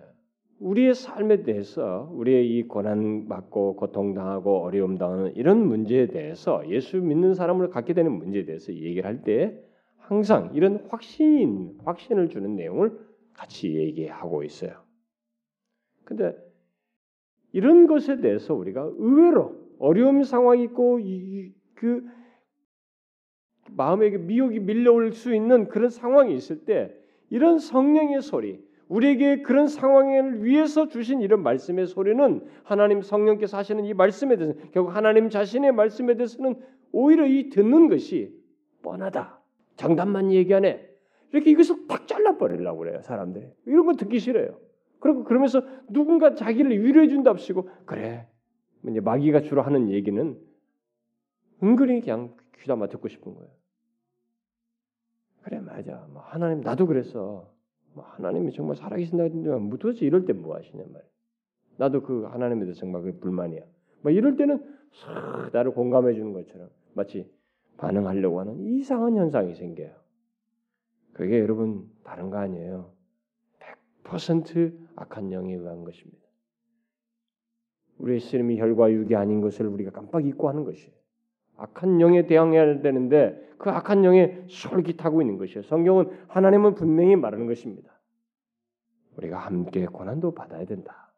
[0.60, 7.00] 우리의 삶에 대해서 우리의 이 고난 받고 고통 당하고 어려움 당하는 이런 문제에 대해서 예수
[7.00, 9.62] 믿는 사람을 갖게 되는 문제에 대해서 얘기를 할 때
[9.98, 12.98] 항상 이런 확신 확신을 주는 내용을
[13.34, 14.72] 같이 얘기하고 있어요.
[16.04, 16.34] 근데
[17.52, 20.98] 이런 것에 대해서 우리가 의외로 어려움 상황이 있고
[21.74, 22.04] 그
[23.70, 26.94] 마음에 미혹이 밀려올 수 있는 그런 상황이 있을 때
[27.30, 33.92] 이런 성령의 소리, 우리에게 그런 상황을 위해서 주신 이런 말씀의 소리는 하나님 성령께서 하시는 이
[33.92, 36.56] 말씀에 대해서 결국 하나님 자신의 말씀에 대해서는
[36.92, 38.34] 오히려 이 듣는 것이
[38.82, 39.38] 뻔하다.
[39.76, 40.88] 정답만 얘기하네.
[41.32, 43.46] 이렇게 이것을 팍 잘라버리려고 그래요 사람들이.
[43.66, 44.58] 이런 거 듣기 싫어요.
[45.00, 48.26] 그리고 그러면서 누군가 자기를 위로해 준답시고 그래.
[48.86, 50.38] 이제 마귀가 주로 하는 얘기는
[51.62, 53.50] 은근히 그냥 귀담아 듣고 싶은 거예요.
[55.42, 56.06] 그래 맞아.
[56.10, 57.50] 뭐 하나님 나도 그랬어.
[57.94, 61.08] 뭐 하나님이 정말 살아계신다는데 뭐 도대체 이럴 때 뭐 하시냐 말이야.
[61.78, 63.62] 나도 그 하나님에 대해서 정말 그 불만이야.
[64.02, 67.30] 뭐 이럴 때는 싹 나를 공감해 주는 것처럼 마치
[67.78, 69.94] 반응하려고 하는 이상한 현상이 생겨요.
[71.12, 72.92] 그게 여러분 다른 거 아니에요.
[74.04, 76.27] 100% 악한 영에 의한 것입니다.
[77.98, 80.92] 우리의 쓰림이 혈과 육이 아닌 것을 우리가 깜빡 잊고 하는 것이에요.
[81.56, 85.62] 악한 영에 대항해야 되는데 그 악한 영에 솔깃하고 있는 것이에요.
[85.62, 87.92] 성경은 하나님은 분명히 말하는 것입니다.
[89.16, 91.12] 우리가 함께 고난도 받아야 된다.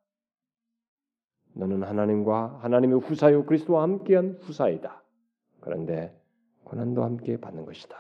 [1.53, 5.03] 너는 하나님과 하나님의 후사요 그리스도와 함께한 후사이다.
[5.61, 6.19] 그런데
[6.65, 7.97] 고난도 함께 받는 것이다.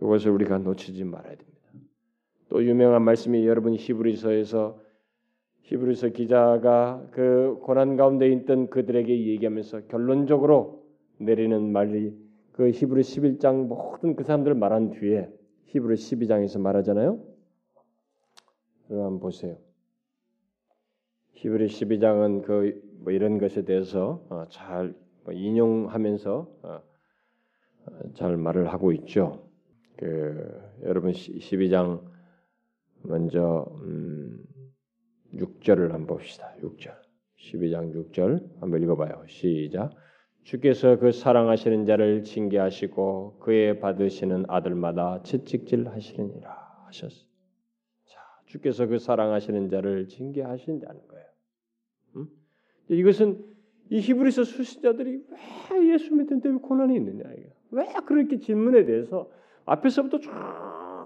[0.00, 1.56] 이것을 우리가 놓치지 말아야 됩니다.
[2.48, 4.78] 또 유명한 말씀이 여러분 히브리서에서
[5.66, 10.84] 히브리서 기자가 그 고난 가운데 있던 그들에게 얘기하면서 결론적으로
[11.18, 12.12] 내리는 말이
[12.52, 15.28] 그 히브리 11장 모든 그 사람들을 말한 뒤에
[15.66, 17.20] 히브리 12장에서 말하잖아요.
[18.88, 19.56] 한번 보세요.
[21.34, 26.82] 히브리 12장은 그 뭐 이런 것에 대해서 어, 잘뭐 인용하면서 어,
[28.14, 29.48] 잘 말을 하고 있죠.
[29.96, 32.02] 그 여러분 12장
[33.02, 34.44] 먼저 음
[35.36, 36.54] 6절을 한번 봅시다.
[36.62, 36.94] 6절.
[37.38, 39.24] 12장 6절 한번 읽어봐요.
[39.28, 39.90] 시작.
[40.42, 47.26] 주께서 그 사랑하시는 자를 징계하시고 그의 받으시는 아들마다 채찍질 하시느니라 하셨어.
[48.06, 51.26] 자, 주께서 그 사랑하시는 자를 징계하신다는 거예요.
[52.16, 52.26] 음?
[52.88, 53.44] 이것은
[53.90, 55.24] 이 히브리서 수신자들이
[55.72, 57.52] 왜 예수 믿는 데 왜 고난이 있느냐 이게.
[57.72, 59.28] 왜 그렇게 질문에 대해서
[59.64, 60.30] 앞에서부터 쭉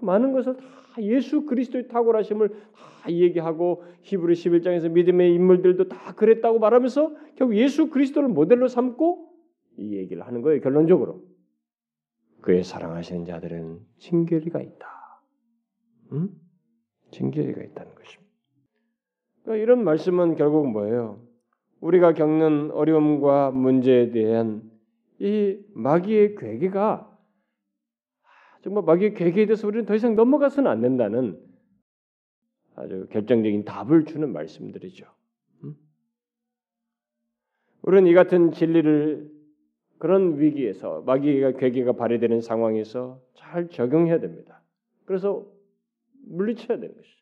[0.04, 7.14] 많은 것을 다 예수 그리스도의 탁월하심을 다 얘기하고 히브리 11장에서 믿음의 인물들도 다 그랬다고 말하면서
[7.36, 9.30] 결국 예수 그리스도를 모델로 삼고
[9.78, 10.60] 이 얘기를 하는 거예요.
[10.60, 11.22] 결론적으로
[12.40, 15.22] 그의 사랑하시는 자들은 징계리가 있다.
[16.12, 16.30] 음?
[17.12, 18.30] 징계리가 있다는 것입니다.
[19.42, 21.20] 그러니까 이런 말씀은 결국 뭐예요?
[21.80, 24.62] 우리가 겪는 어려움과 문제에 대한
[25.18, 27.09] 이 마귀의 괴계가
[28.62, 31.38] 정말 마귀의 괴계에 대해서 우리는 더 이상 넘어가서는 안 된다는
[32.74, 35.06] 아주 결정적인 답을 주는 말씀들이죠.
[35.64, 35.74] 음?
[37.82, 39.30] 우리는 이 같은 진리를
[39.98, 44.62] 그런 위기에서 마귀가 괴계가 발휘되는 상황에서 잘 적용해야 됩니다.
[45.04, 45.46] 그래서
[46.26, 47.20] 물리쳐야 되는 것이죠.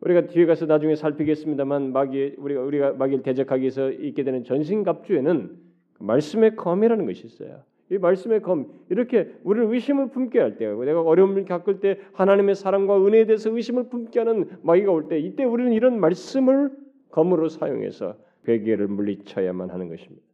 [0.00, 5.58] 우리가 뒤에 가서 나중에 살피겠습니다만 마귀 우리가 우리가 마귀를 대적하기 위해서 있게 되는 전신갑주에는
[6.00, 7.62] 말씀의 검이라는 것이 있어요.
[7.90, 13.04] 이 말씀의 검 이렇게 우리를 의심을 품게 할 때, 내가 어려움을 겪을 때 하나님의 사랑과
[13.04, 16.70] 은혜에 대해서 의심을 품게 하는 마귀가 올 때, 이때 우리는 이런 말씀을
[17.10, 20.24] 검으로 사용해서 괴계를 물리쳐야만 하는 것입니다.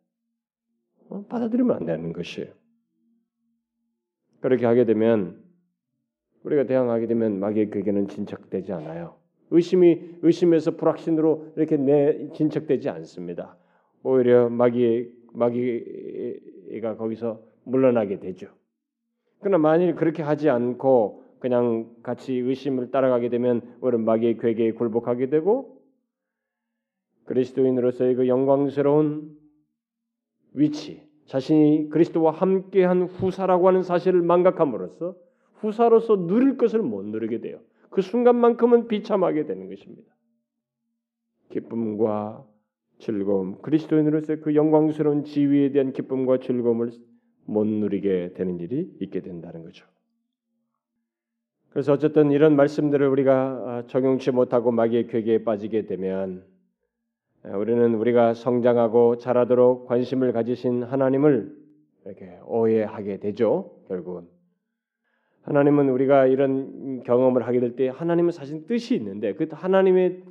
[1.09, 1.25] 어?
[1.29, 2.53] 받아들이면 안 되는 것이에요.
[4.41, 5.43] 그렇게 하게 되면
[6.45, 9.17] 우리가 대항하게 되면 마귀의 괴계는 진척되지 않아요.
[9.51, 13.57] 의심이 의심에서 불확신으로 이렇게 내 진척되지 않습니다.
[14.03, 18.49] 오히려 마귀의 마귀가 거기서 물러나게 되죠.
[19.41, 25.83] 그러나 만일 그렇게 하지 않고 그냥 같이 의심을 따라가게 되면 우리는 마귀의 괴계에 굴복하게 되고
[27.27, 29.37] 그리스도인으로서의 그 영광스러운
[30.55, 35.17] 위치, 자신이 그리스도와 함께한 후사라고 하는 사실을 망각함으로써
[35.57, 37.61] 후사로서 누릴 것을 못 누리게 돼요.
[37.91, 40.15] 그 순간만큼은 비참하게 되는 것입니다.
[41.51, 42.47] 기쁨과
[42.99, 46.91] 즐거움, 그리스도인으로서의 그 영광스러운 지위에 대한 기쁨과 즐거움을
[47.45, 49.87] 못 누리게 되는 일이 있게 된다는 거죠.
[51.71, 56.45] 그래서 어쨌든 이런 말씀들을 우리가 적용치 못하고 마귀의 괴계에 빠지게 되면
[57.45, 61.55] 우리는 우리가 성장하고 자라도록 관심을 가지신 하나님을
[62.07, 63.77] 이렇게 오해하게 되죠.
[63.89, 64.27] 결국은
[65.43, 70.25] 하나님은 우리가 이런 경험을 하게 될 때 하나님은 사실 뜻이 있는데 그 하나님의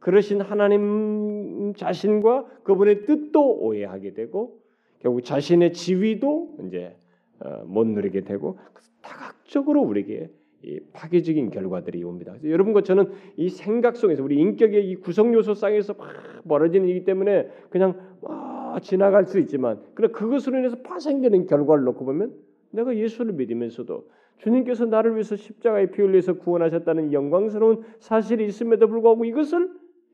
[0.00, 4.58] 그러신 하나님 자신과 그분의 뜻도 오해하게 되고
[5.00, 6.96] 결국 자신의 지위도 이제
[7.40, 8.58] 어, 못 누리게 되고
[9.02, 10.30] 다각적으로 우리에게
[10.62, 12.34] 이 파괴적인 결과들이 옵니다.
[12.44, 16.08] 여러분과 저는 이 생각 속에서 우리 인격의 이 구성 요소 상에서 막
[16.46, 22.34] 벌어지는 일이기 때문에 그냥 아, 지나갈 수 있지만 그래 그것으로 인해서 파생되는 결과를 놓고 보면
[22.72, 24.06] 내가 예수를 믿으면서도
[24.38, 29.70] 주님께서 나를 위해서 십자가에 피 흘려서 구원하셨다는 영광스러운 사실이 있음에도 불구하고 이것을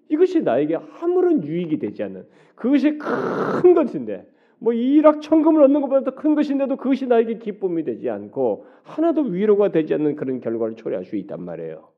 [0.08, 4.26] 이것이 나에게 아무런 유익이 되지 않는 그것이 큰 것인데
[4.58, 9.94] 뭐 일확천금을 얻는 것보다 더 큰 것인데도 그것이 나에게 기쁨이 되지 않고 하나도 위로가 되지
[9.94, 11.88] 않는 그런 결과를 초래할 수 있단 말이에요.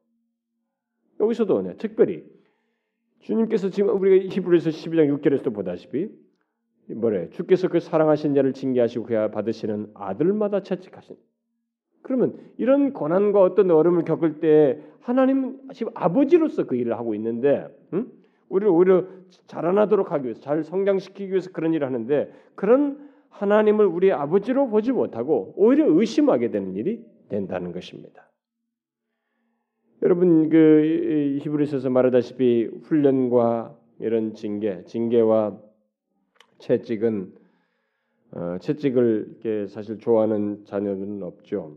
[1.20, 2.24] 여기서도 네, 특별히
[3.20, 6.08] 주님께서 지금 우리가 히브리서 12장 6절에서도 보다시피
[6.94, 11.16] 뭐래 주께서 그 사랑하신 자를 징계하시고 그야 받으시는 아들마다 채찍하신
[12.08, 18.06] 그러면 이런 고난과 어떤 어려움을 겪을 때 하나님은 지금 아버지로서 그 일을 하고 있는데 응?
[18.48, 19.04] 우리를 오히려
[19.46, 25.52] 자라나도록 하기 위해서 잘 성장시키기 위해서 그런 일을 하는데 그런 하나님을 우리 아버지로 보지 못하고
[25.56, 28.30] 오히려 의심하게 되는 일이 된다는 것입니다.
[30.02, 35.58] 여러분 그 히브리서에서 말하다시피 훈련과 이런 징계, 징계와
[36.56, 37.34] 채찍은
[38.30, 41.76] 어, 채찍을 사실 좋아하는 자녀는 없죠.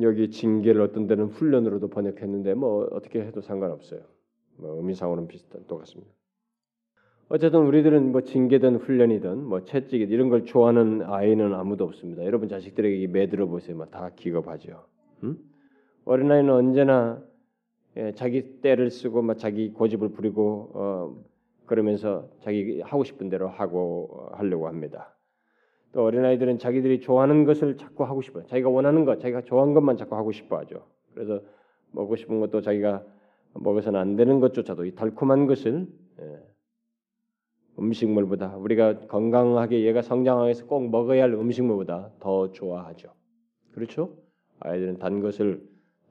[0.00, 4.00] 여기 징계를 어떤 데는 훈련으로도 번역했는데 뭐 어떻게 해도 상관없어요.
[4.56, 6.10] 뭐 의미상으로는 비슷한 똑같습니다.
[7.28, 12.24] 어쨌든 우리들은 뭐 징계든 훈련이든 뭐 채찍이 이런 걸 좋아하는 아이는 아무도 없습니다.
[12.24, 13.76] 여러분 자식들에게 매들어 보세요.
[13.76, 14.84] 뭐다 기겁하죠.
[15.24, 15.38] 음?
[16.04, 17.22] 어린아이는 언제나
[17.96, 21.24] 예, 자기 때를 쓰고 막 자기 고집을 부리고 어,
[21.66, 25.11] 그러면서 자기 하고 싶은 대로 하고 어, 하려고 합니다.
[25.92, 28.46] 또 어린아이들은 자기들이 좋아하는 것을 자꾸 하고 싶어요.
[28.46, 30.86] 자기가 원하는 것, 자기가 좋아하는 것만 자꾸 하고 싶어 하죠.
[31.14, 31.40] 그래서
[31.92, 33.04] 먹고 싶은 것도 자기가
[33.54, 35.86] 먹어서는 안 되는 것조차도 이 달콤한 것을
[36.20, 36.40] 예,
[37.78, 43.12] 음식물보다 우리가 건강하게 얘가 성장하기 위해서 꼭 먹어야 할 음식물보다 더 좋아하죠.
[43.72, 44.16] 그렇죠?
[44.60, 45.62] 아이들은 단 것을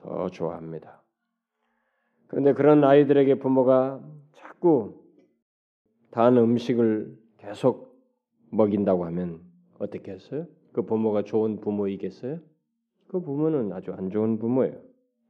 [0.02, 1.02] 더 좋아합니다.
[2.28, 4.02] 그런데 그런 아이들에게 부모가
[4.34, 5.04] 자꾸
[6.12, 8.00] 단 음식을 계속
[8.52, 9.51] 먹인다고 하면
[9.82, 10.46] 어떻게 했어요?
[10.72, 12.40] 그 부모가 좋은 부모이겠어요?
[13.08, 14.80] 그 부모는 아주 안 좋은 부모예요.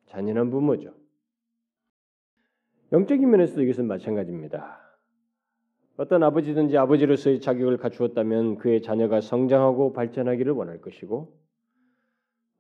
[0.08, 0.94] 잔인한 부모죠.
[2.92, 4.80] 영적인 면에서도 이것은 마찬가지입니다.
[5.98, 11.34] 어떤 아버지든지 아버지로서의 자격을 갖추었다면 그의 자녀가 성장하고 발전하기를 원할 것이고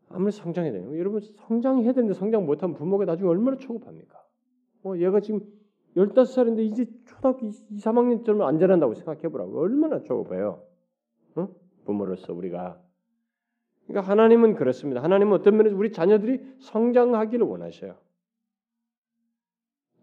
[0.09, 0.97] 아무리 성장해야 돼요.
[0.97, 4.17] 여러분 성장해야 되는데 성장 못한 부모가 나중에 얼마나 초급합니까?
[4.83, 5.41] 어, 얘가 지금
[5.97, 9.59] 15살인데 이제 초등학교 2, 3학년쯤 안 자란다고 생각해 보라고.
[9.59, 10.63] 얼마나 초급해요.
[11.35, 11.49] 어?
[11.85, 12.81] 부모로서 우리가
[13.87, 15.03] 그러니까 하나님은 그렇습니다.
[15.03, 17.95] 하나님은 어떤 면에서 우리 자녀들이 성장하기를 원하셔요.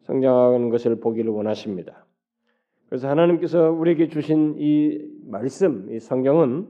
[0.03, 2.07] 성장하는 것을 보기를 원하십니다.
[2.89, 6.68] 그래서 하나님께서 우리에게 주신 이 말씀, 이 성경은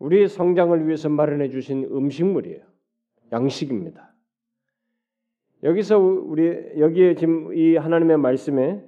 [0.00, 2.64] 우리의 성장을 위해서 마련해 주신 음식물이에요.
[3.32, 4.12] 양식입니다.
[5.62, 8.84] 여기서 우리 여기에 지금 이 하나님의 말씀에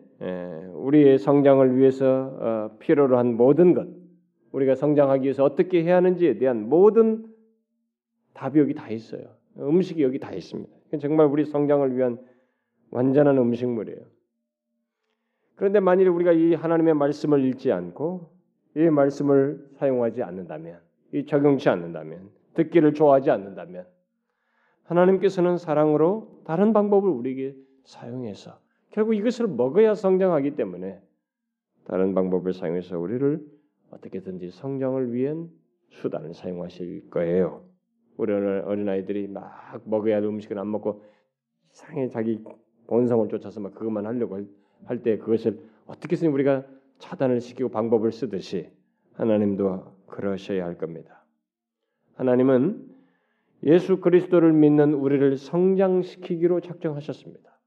[0.74, 3.88] 우리의 성장을 위해서 어, 필요로 한 모든 것,
[4.56, 7.26] 우리가 성장하기 위해서 어떻게 해야 하는지에 대한 모든
[8.32, 9.36] 답이 여기 다 있어요.
[9.58, 10.72] 음식이 여기 다 있습니다.
[10.98, 12.18] 정말 우리 성장을 위한
[12.90, 14.00] 완전한 음식물이에요.
[15.56, 18.30] 그런데 만일 우리가 이 하나님의 말씀을 읽지 않고
[18.76, 20.80] 이 말씀을 사용하지 않는다면,
[21.12, 23.86] 이 적용치 않는다면, 듣기를 좋아하지 않는다면,
[24.84, 28.58] 하나님께서는 사랑으로 다른 방법을 우리에게 사용해서
[28.90, 31.00] 결국 이것을 먹어야 성장하기 때문에
[31.84, 33.55] 다른 방법을 사용해서 우리를
[33.90, 35.50] 어떻게든지 성장을 위한
[35.90, 37.64] 수단을 사용하실 거예요.
[38.16, 41.02] 우리 어린 아이들이 막 먹어야 할 음식을 안 먹고
[41.72, 42.42] 이상해 자기
[42.86, 44.40] 본성을 쫓아서 막 그것만 하려고
[44.84, 46.64] 할 때 그것을 어떻게든 우리가
[46.98, 48.70] 차단을 시키고 방법을 쓰듯이
[49.14, 51.24] 하나님도 그러셔야 할 겁니다.
[52.14, 52.96] 하나님은
[53.64, 57.58] 예수 그리스도를 믿는 우리를 성장시키기로 작정하셨습니다.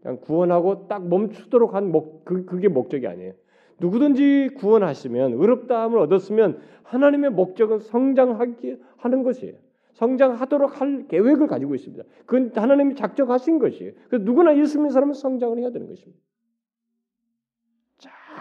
[0.00, 3.32] 그냥 구원하고 딱 멈추도록 한 목, 그, 그게 목적이 아니에요.
[3.80, 9.56] 누구든지 구원하시면 의롭다함을 얻었으면 하나님의 목적은 성장하게 하는 것이에요.
[9.94, 12.04] 성장하도록 할 계획을 가지고 있습니다.
[12.26, 13.92] 그건 하나님이 작정하신 것이에요.
[14.08, 16.22] 그래서 누구나 예수 믿는 사람은 성장을 해야 되는 것입니다.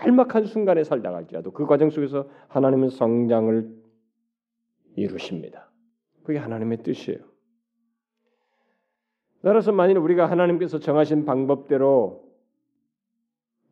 [0.04, 3.76] 짤막한 순간에 살다가 할지라도 그 과정 속에서 하나님은 성장을
[4.96, 5.72] 이루십니다.
[6.24, 7.20] 그게 하나님의 뜻이에요.
[9.42, 12.27] 따라서 만일 우리가 하나님께서 정하신 방법대로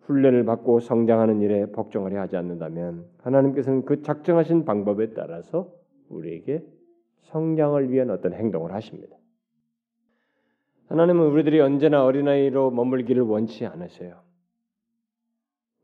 [0.06, 5.72] 훈련을 받고 성장하는 일에 복종을 하지 않는다면 하나님께서는 그 작정하신 방법에 따라서
[6.10, 6.64] 우리에게
[7.22, 9.16] 성장을 위한 어떤 행동을 하십니다.
[10.90, 14.22] 하나님은 우리들이 언제나 어린아이로 머물기를 원치 않으세요.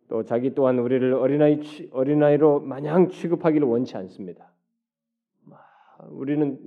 [0.07, 1.59] 또 자기 또한 우리를 어린아이
[1.91, 4.51] 어린아이로 마냥 취급하기를 원치 않습니다.
[6.09, 6.59] 우리는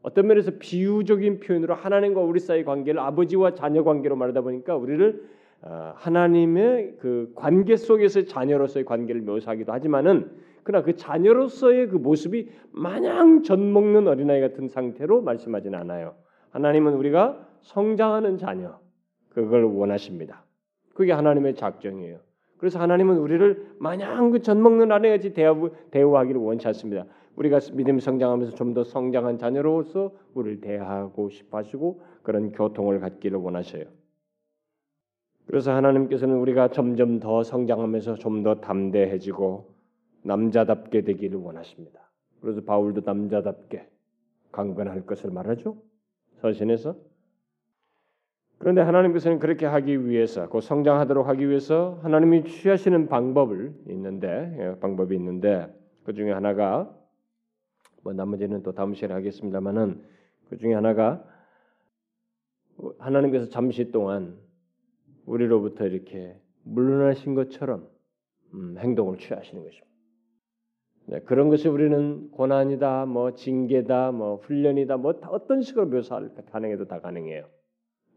[0.00, 5.37] 어떤 면에서 비유적인 표현으로 하나님과 우리 사이 관계를 아버지와 자녀 관계로 말하다 보니까 우리를 어,
[5.62, 10.30] 하나님의 그 관계 속에서 자녀로서의 관계를 묘사하기도 하지만은
[10.62, 16.14] 그러나 그 자녀로서의 그 모습이 마냥 젖 먹는 어린아이 같은 상태로 말씀하지는 않아요.
[16.50, 18.78] 하나님은 우리가 성장하는 자녀
[19.30, 20.44] 그걸 원하십니다.
[20.94, 22.18] 그게 하나님의 작정이에요.
[22.58, 27.06] 그래서 하나님은 우리를 마냥 그 젖 먹는 아내같이 대우, 대우하기를 원치 않습니다.
[27.36, 33.84] 우리가 믿음 성장하면서 좀 더 성장한 자녀로서 우리를 대하고 싶어 하시고 그런 교통을 갖기를 원하셔요.
[35.48, 39.74] 그래서 하나님께서는 우리가 점점 더 성장하면서 좀 더 담대해지고
[40.22, 42.00] 남자답게 되기를 원하십니다.
[42.42, 43.88] 그래서 바울도 남자답게
[44.52, 45.78] 강건할 것을 말하죠.
[46.42, 46.96] 서신에서.
[48.58, 55.16] 그런데 하나님께서는 그렇게 하기 위해서, 그 성장하도록 하기 위해서 하나님이 취하시는 방법을 있는데 예, 방법이
[55.16, 55.74] 있는데
[56.04, 56.94] 그 중에 하나가
[58.02, 60.04] 뭐 나머지는 또 다음 시간에 하겠습니다만은
[60.50, 61.24] 그 중에 하나가
[62.98, 64.47] 하나님께서 잠시 동안
[65.28, 67.86] 우리로부터 이렇게 물러나신 것처럼
[68.54, 69.88] 음, 행동을 취하시는 것입니다.
[71.06, 77.00] 네, 그런 것이 우리는 고난이다, 뭐 징계다, 뭐 훈련이다, 뭐 어떤 식으로 묘사할 가능해도 다
[77.00, 77.46] 가능해요.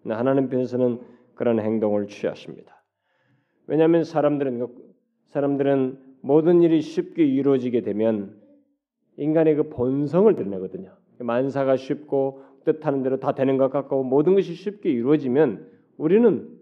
[0.05, 0.99] 하나님 편에서는
[1.35, 2.83] 그런 행동을 취하십니다.
[3.67, 4.67] 왜냐하면 사람들은
[5.27, 8.37] 사람들은 모든 일이 쉽게 이루어지게 되면
[9.17, 10.93] 인간의 그 본성을 드러내거든요.
[11.19, 16.60] 만사가 쉽고 뜻하는 대로 다 되는 것 같고 모든 것이 쉽게 이루어지면 우리는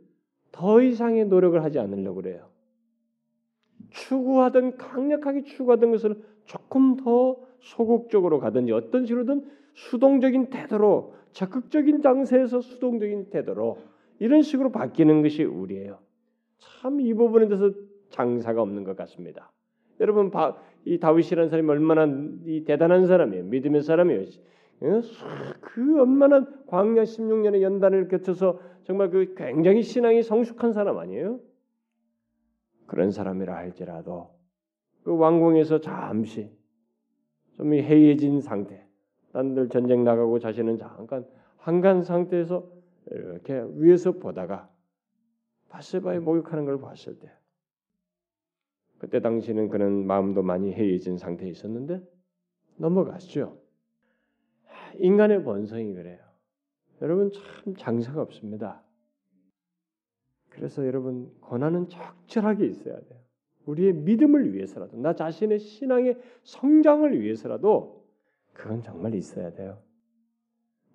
[0.51, 2.49] 더 이상의 노력을 하지 않으려고 그래요.
[3.91, 13.29] 추구하던 강력하게 추구하던 것을 조금 더 소극적으로 가든지 어떤 식으로든 수동적인 태도로 적극적인 장세에서 수동적인
[13.29, 13.77] 태도로
[14.19, 15.99] 이런 식으로 바뀌는 것이 우리예요.
[16.57, 17.71] 참 이 부분에 대해서
[18.09, 19.51] 장사가 없는 것 같습니다.
[19.99, 20.31] 여러분
[20.85, 22.07] 이 다윗이라는 사람이 얼마나
[22.45, 23.45] 이 대단한 사람이에요.
[23.45, 24.25] 믿음의 사람이에요.
[24.83, 25.01] 예?
[25.61, 31.39] 그 얼마나 광야 16년의 연단을 거쳐서 정말 그 굉장히 신앙이 성숙한 사람 아니에요?
[32.87, 34.31] 그런 사람이라 할지라도
[35.03, 36.51] 그 왕궁에서 잠시
[37.55, 38.87] 좀 해이해진 상태,
[39.33, 41.25] 딴들 전쟁 나가고 자신은 잠깐
[41.57, 42.65] 한간 상태에서
[43.11, 44.69] 이렇게 위에서 보다가
[45.69, 47.29] 바세바의 목욕하는 걸 봤을 때
[48.97, 52.01] 그때 당시는 그는 마음도 많이 해이해진 상태에 있었는데
[52.77, 53.68] 넘어갔죠.
[54.97, 56.19] 인간의 본성이 그래요.
[57.01, 58.81] 여러분 참 장사가 없습니다.
[60.49, 63.19] 그래서 여러분 고난은 적절하게 있어야 돼요.
[63.65, 68.05] 우리의 믿음을 위해서라도 나 자신의 신앙의 성장을 위해서라도
[68.53, 69.79] 그건 정말 있어야 돼요.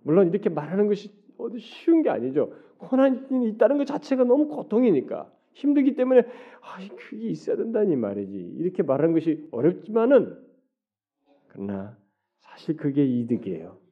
[0.02, 2.52] 물론 이렇게 말하는 것이 어디 쉬운 게 아니죠.
[2.78, 6.22] 고난이 있다는 것 자체가 너무 고통이니까 힘들기 때문에
[6.60, 8.36] 아, 그게 있어야 된다니 말이지.
[8.58, 10.36] 이렇게 말하는 것이 어렵지만은
[11.48, 11.96] 그러나
[12.40, 13.83] 사실 그게 이득이에요.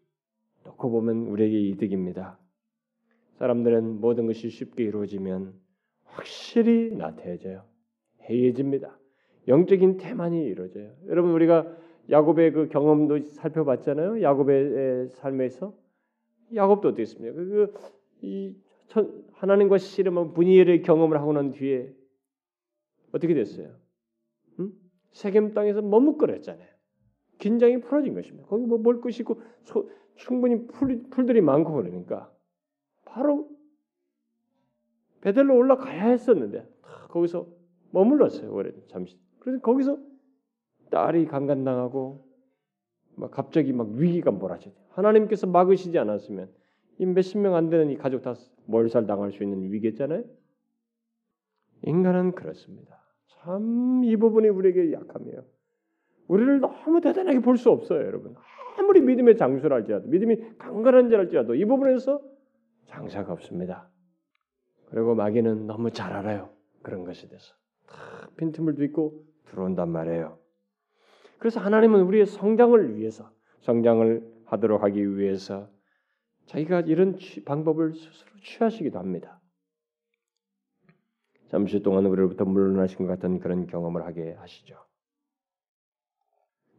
[0.64, 2.38] 놓고 보면 우리에게 이득입니다.
[3.38, 5.54] 사람들은 모든 것이 쉽게 이루어지면
[6.04, 7.64] 확실히 나태해져요.
[8.28, 8.98] 해이해집니다.
[9.48, 10.92] 영적인 태만이 이루어져요.
[11.06, 11.76] 여러분 우리가
[12.10, 14.22] 야곱의 그 경험도 살펴봤잖아요.
[14.22, 15.74] 야곱의 삶에서
[16.54, 17.34] 야곱도 어떻게 했습니까?
[17.34, 17.74] 그,
[18.22, 18.54] 이
[19.32, 21.92] 하나님과 씨름한 분이엘의 경험을 하고 난 뒤에
[23.12, 23.74] 어떻게 됐어요?
[24.60, 24.72] 응?
[25.12, 26.68] 세겜 땅에서 머뭇거렸잖아요.
[27.38, 28.46] 긴장이 풀어진 것입니다.
[28.48, 29.88] 거기 뭐뭘 것이고 소,
[30.22, 32.32] 충분히 풀, 풀들이 많고 그러니까
[33.04, 33.48] 바로
[35.20, 36.68] 베델로 올라가야 했었는데
[37.08, 37.46] 거기서
[37.90, 38.52] 머물렀어요.
[38.52, 39.18] 오래 잠시.
[39.40, 39.98] 그래서 거기서
[40.90, 42.24] 딸이 강간당하고
[43.16, 44.72] 막 갑자기 막 위기가 몰아쳐요.
[44.90, 46.50] 하나님께서 막으시지 않았으면
[46.98, 48.34] 이 몇십 명 안 되는 이 가족 다
[48.66, 50.24] 몰살 당할 수 있는 위기잖아요.
[51.82, 53.02] 인간은 그렇습니다.
[53.26, 55.44] 참 이 부분이 우리에게 약함이에요.
[56.32, 58.34] 우리를 너무 대단하게 볼 수 없어요, 여러분.
[58.78, 62.22] 아무리 믿음의 장수를 할지라도 믿음이 강건한 자랄지라도 이 부분에서
[62.86, 63.90] 장사가 없습니다.
[64.88, 66.48] 그리고 마귀는 너무 잘 알아요.
[66.82, 67.54] 그런 것에 대해서.
[68.38, 70.38] 빈틈을도 있고 들어온단 말이에요.
[71.38, 73.30] 그래서 하나님은 우리의 성장을 위해서
[73.60, 75.68] 성장을 하도록 하기 위해서
[76.46, 79.38] 자기가 이런 방법을 스스로 취하시기도 합니다.
[81.48, 84.76] 잠시 동안 우리로부터 물러나신 것 같은 그런 경험을 하게 하시죠.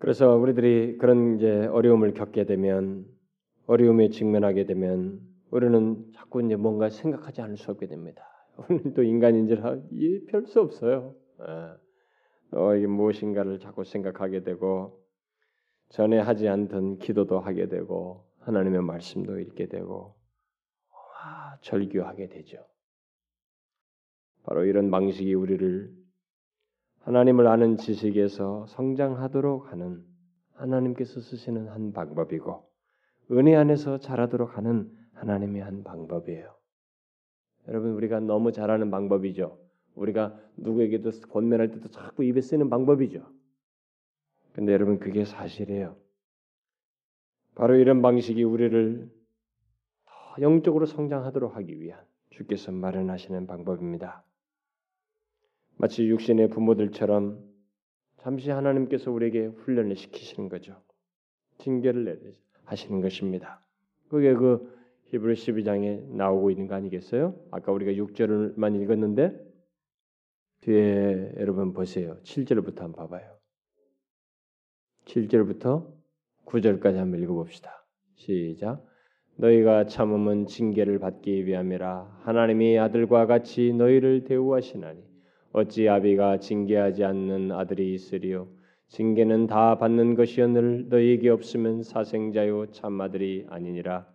[0.03, 3.05] 그래서 우리들이 그런 이제 어려움을 겪게 되면
[3.67, 8.21] 어려움에 직면하게 되면 우리는 자꾸 이제 뭔가 생각하지 않을 수 없게 됩니다.
[8.67, 9.77] 우리는 또 인간인지라
[10.27, 11.15] 별수 없어요.
[11.47, 12.57] 예.
[12.57, 15.01] 어, 이게 무엇인가를 자꾸 생각하게 되고
[15.87, 20.17] 전에 하지 않던 기도도 하게 되고 하나님의 말씀도 읽게 되고
[20.91, 22.57] 와, 절규하게 되죠.
[24.43, 26.02] 바로 이런 방식이 우리를
[27.03, 30.05] 하나님을 아는 지식에서 성장하도록 하는
[30.53, 32.63] 하나님께서 쓰시는 한 방법이고
[33.31, 36.55] 은혜 안에서 자라도록 하는 하나님의 한 방법이에요.
[37.67, 39.59] 여러분 우리가 너무 잘하는 방법이죠.
[39.95, 43.25] 우리가 누구에게도 권면할 때도 자꾸 입에 쓰는 방법이죠.
[44.53, 45.97] 근데 여러분 그게 사실이에요.
[47.55, 49.11] 바로 이런 방식이 우리를
[50.05, 51.99] 더 영적으로 성장하도록 하기 위한
[52.29, 54.23] 주께서 마련하시는 방법입니다.
[55.77, 57.43] 마치 육신의 부모들처럼
[58.17, 60.81] 잠시 하나님께서 우리에게 훈련을 시키시는 거죠.
[61.57, 62.33] 징계를
[62.65, 63.65] 하시는 것입니다.
[64.09, 64.71] 그게 그
[65.07, 67.35] 히브리 12장에 나오고 있는 거 아니겠어요?
[67.51, 69.53] 아까 우리가 6절만 읽었는데
[70.61, 72.17] 뒤에 여러분 보세요.
[72.23, 73.37] 7절부터 한번 봐봐요.
[75.05, 75.91] 7절부터
[76.45, 77.85] 9절까지 한번 읽어봅시다.
[78.15, 78.85] 시작.
[79.35, 85.12] 너희가 참음은 징계를 받기 위함이라 하나님이 아들과 같이 너희를 대우하시나니
[85.53, 88.47] 어찌 아비가 징계하지 않는 아들이 있으리요?
[88.87, 94.07] 징계는 다 받는 것이었늘 너희에게 없으면 사생자요 참 아들이 아니니라.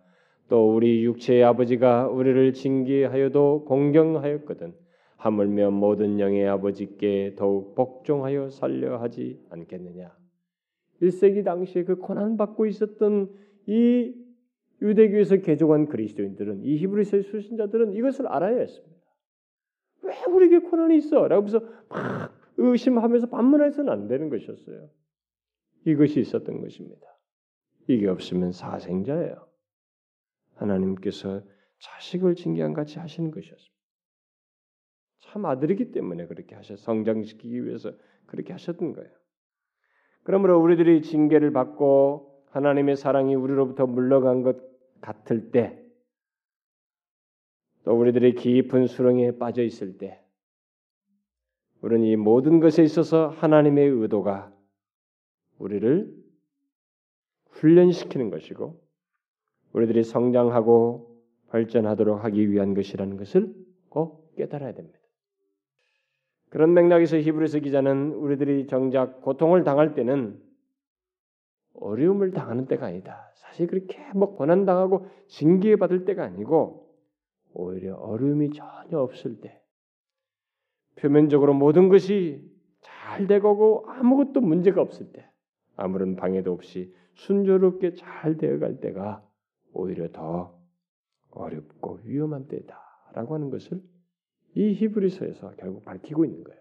[0.49, 4.73] 또 우리 육체의 아버지가 우리를 징계하여도 공경하였거든.
[5.15, 10.11] 하물며 모든 영의 아버지께 더욱 복종하여 살려 하지 않겠느냐?
[11.01, 13.29] 1세기 당시에 그 고난 받고 있었던
[13.67, 14.13] 이
[14.81, 18.98] 유대교에서 개종한 그리스도인들은 이 히브리서의 수신자들은 이것을 알아야 했습니다.
[20.03, 21.27] 왜 우리에게 고난이 있어?
[21.27, 24.89] 라고 해서 막 의심하면서 반문해서는 안 되는 것이었어요.
[25.85, 27.07] 이것이 있었던 것입니다.
[27.87, 29.47] 이게 없으면 사생자예요.
[30.55, 31.41] 하나님께서
[31.79, 33.79] 자식을 징계한 같이 하시는 것이었습니다.
[35.19, 37.93] 참 아들이기 때문에 그렇게 하셔 성장시키기 위해서
[38.25, 39.09] 그렇게 하셨던 거예요.
[40.23, 44.57] 그러므로 우리들이 징계를 받고 하나님의 사랑이 우리로부터 물러간 것
[45.01, 45.83] 같을 때,
[47.83, 50.21] 또 우리들이 깊은 수렁에 빠져 있을 때,
[51.81, 54.53] 우리는 이 모든 것에 있어서 하나님의 의도가
[55.59, 56.13] 우리를
[57.51, 58.81] 훈련시키는 것이고
[59.73, 63.53] 우리들이 성장하고 발전하도록 하기 위한 것이라는 것을
[63.89, 64.99] 꼭 깨달아야 됩니다.
[66.49, 70.41] 그런 맥락에서 히브리서 기자는 우리들이 정작 고통을 당할 때는
[71.75, 73.31] 어려움을 당하는 때가 아니다.
[73.35, 76.88] 사실 그렇게 뭐 고난 당하고 징계 받을 때가 아니고
[77.53, 79.61] 오히려 어려움이 전혀 없을 때
[80.95, 82.41] 표면적으로 모든 것이
[82.81, 85.29] 잘 되고 아무것도 문제가 없을 때
[85.75, 89.25] 아무런 방해도 없이 순조롭게 잘 되어갈 때가
[89.73, 90.57] 오히려 더
[91.31, 93.81] 어렵고 위험한 때다라고 하는 것을
[94.55, 96.59] 이 히브리서에서 결국 밝히고 있는 거예요.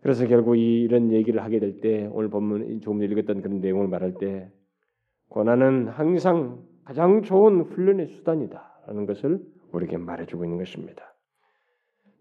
[0.00, 4.50] 그래서 결국 이런 얘기를 하게 될 때 오늘 본문 조금 읽었던 그런 내용을 말할 때
[5.28, 9.40] 고난은 항상 가장 좋은 훈련의 수단이다 라는 것을
[9.72, 11.14] 우리에게 말해주고 있는 것입니다.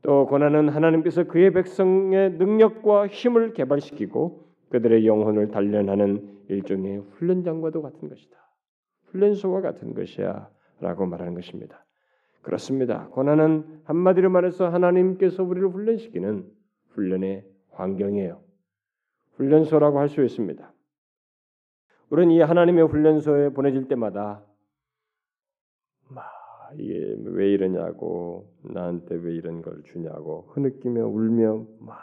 [0.03, 8.37] 또 고난은 하나님께서 그의 백성의 능력과 힘을 개발시키고 그들의 영혼을 단련하는 일종의 훈련장과도 같은 것이다.
[9.07, 11.85] 훈련소와 같은 것이야라고 말하는 것입니다.
[12.41, 13.07] 그렇습니다.
[13.09, 16.49] 고난은 한마디로 말해서 하나님께서 우리를 훈련시키는
[16.89, 18.41] 훈련의 환경이에요.
[19.35, 20.73] 훈련소라고 할 수 있습니다.
[22.09, 24.50] 우리는 이 하나님의 훈련소에 보내질 때마다 막
[26.77, 31.99] 이게 왜 이러냐고 나한테 왜 이런 걸 주냐고 흐느끼며 울며 막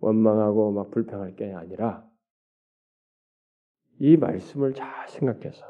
[0.00, 2.06] 원망하고 막 불평할 게 아니라
[3.98, 5.64] 이 말씀을 잘 생각해서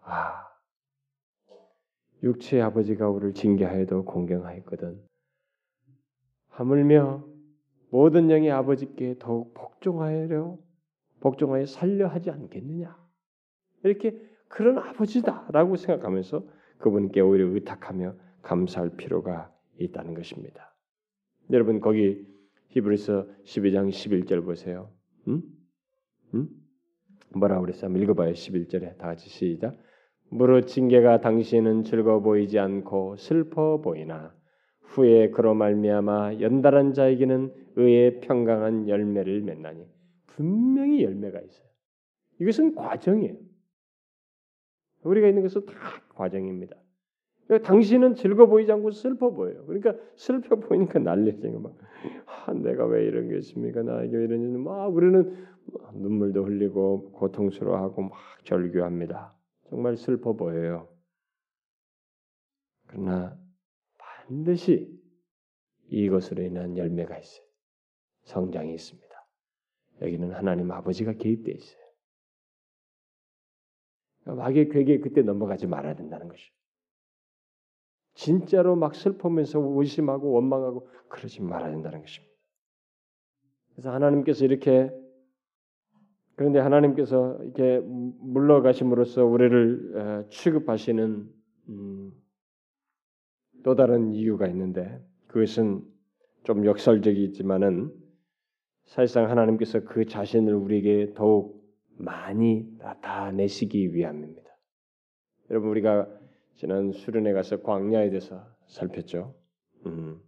[0.00, 0.52] 아
[2.22, 5.00] 육체의 아버지가 우리를 징계하여도 공경하였거든.
[6.50, 7.26] 하물며
[7.90, 10.58] 모든 영의 아버지께 더욱 복종하여
[11.20, 12.96] 복종하여 살려 하지 않겠느냐.
[13.84, 14.18] 이렇게
[14.48, 16.46] 그런 아버지다라고 생각하면서
[16.82, 20.74] 그분께 오히려 의탁하며 감사할 필요가 있다는 것입니다.
[21.50, 22.26] 여러분 거기
[22.68, 24.90] 히브리서 12장 11절 보세요.
[25.28, 25.42] 음?
[26.34, 26.48] 음?
[27.34, 27.86] 뭐라 그랬어요?
[27.86, 28.32] 한번 읽어봐요.
[28.32, 29.76] 11절에 다 같이 시작.
[30.28, 34.34] 무릇 징계가 당신은 즐거워 보이지 않고 슬퍼 보이나
[34.80, 39.86] 후에 그로 말미암아 연달한 자에게는 의의 평강한 열매를 맺나니
[40.26, 41.68] 분명히 열매가 있어요.
[42.40, 43.51] 이것은 과정이에요.
[45.04, 45.74] 우리가 있는 것은 다
[46.14, 46.76] 과정입니다.
[47.46, 49.64] 그러니까 당신은 즐거 보이지 않고 슬퍼 보여요.
[49.66, 51.58] 그러니까 슬퍼 보이니까 난리죠.
[51.60, 51.76] 막
[52.26, 53.82] 아, 내가 왜 이런 게 있습니까?
[53.82, 55.46] 나에게 이런 일은 막 우리는
[55.94, 58.12] 눈물도 흘리고 고통스러워하고 막
[58.44, 59.34] 절규합니다.
[59.68, 60.88] 정말 슬퍼 보여요.
[62.86, 63.38] 그러나
[63.98, 65.00] 반드시
[65.88, 67.46] 이것으로 인한 열매가 있어요.
[68.24, 69.08] 성장이 있습니다.
[70.02, 71.81] 여기는 하나님 아버지가 개입되어 있어요.
[74.24, 76.52] 마귀의 괴계에 그때 넘어가지 말아야 된다는 것이죠.
[78.14, 82.32] 진짜로 막 슬퍼면서 의심하고 원망하고 그러지 말아야 된다는 것입니다.
[83.72, 84.90] 그래서 하나님께서 이렇게
[86.34, 91.28] 그런데 하나님께서 이렇게 물러가심으로써 우리를 취급하시는
[91.68, 92.12] 음,
[93.62, 95.82] 또 다른 이유가 있는데 그것은
[96.44, 97.92] 좀 역설적이지만은
[98.86, 101.61] 사실상 하나님께서 그 자신을 우리에게 더욱
[102.02, 104.50] 많이 나타내시기 위함입니다.
[105.50, 106.08] 여러분 우리가
[106.56, 109.34] 지난 수련회 가서 광야에 대해서 살폈죠.
[109.86, 110.20] 음,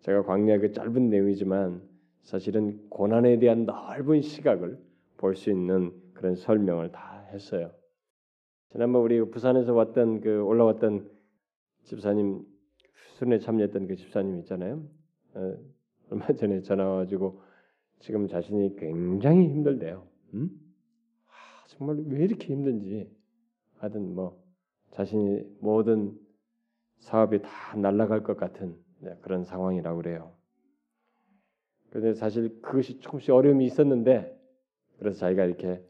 [0.00, 1.82] 제가 광야 그 짧은 내용이지만
[2.22, 4.78] 사실은 고난에 대한 넓은 시각을
[5.16, 7.72] 볼 수 있는 그런 설명을 다 했어요.
[8.70, 11.08] 지난번 우리 부산에서 왔던 그 올라왔던
[11.84, 12.44] 집사님
[13.16, 14.86] 수련회 참여했던 그 집사님 있잖아요.
[15.34, 15.54] 어,
[16.10, 17.40] 얼마 전에 전화 와가지고
[18.00, 20.06] 지금 자신이 굉장히 힘들대요.
[20.34, 20.50] 음?
[21.78, 23.08] 아, 정말 왜 이렇게 힘든지
[23.78, 24.42] 하여튼 뭐
[24.90, 26.18] 자신이 모든
[26.98, 30.32] 사업이 다 날아갈 것 같은 네, 그런 상황이라고 그래요.
[31.90, 34.36] 그런데 사실 그것이 조금씩 어려움이 있었는데
[34.98, 35.82] 그래서 자기가 이렇게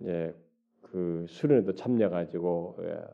[0.00, 0.34] 이제
[0.82, 3.04] 그 수련에도 참여가지고 예,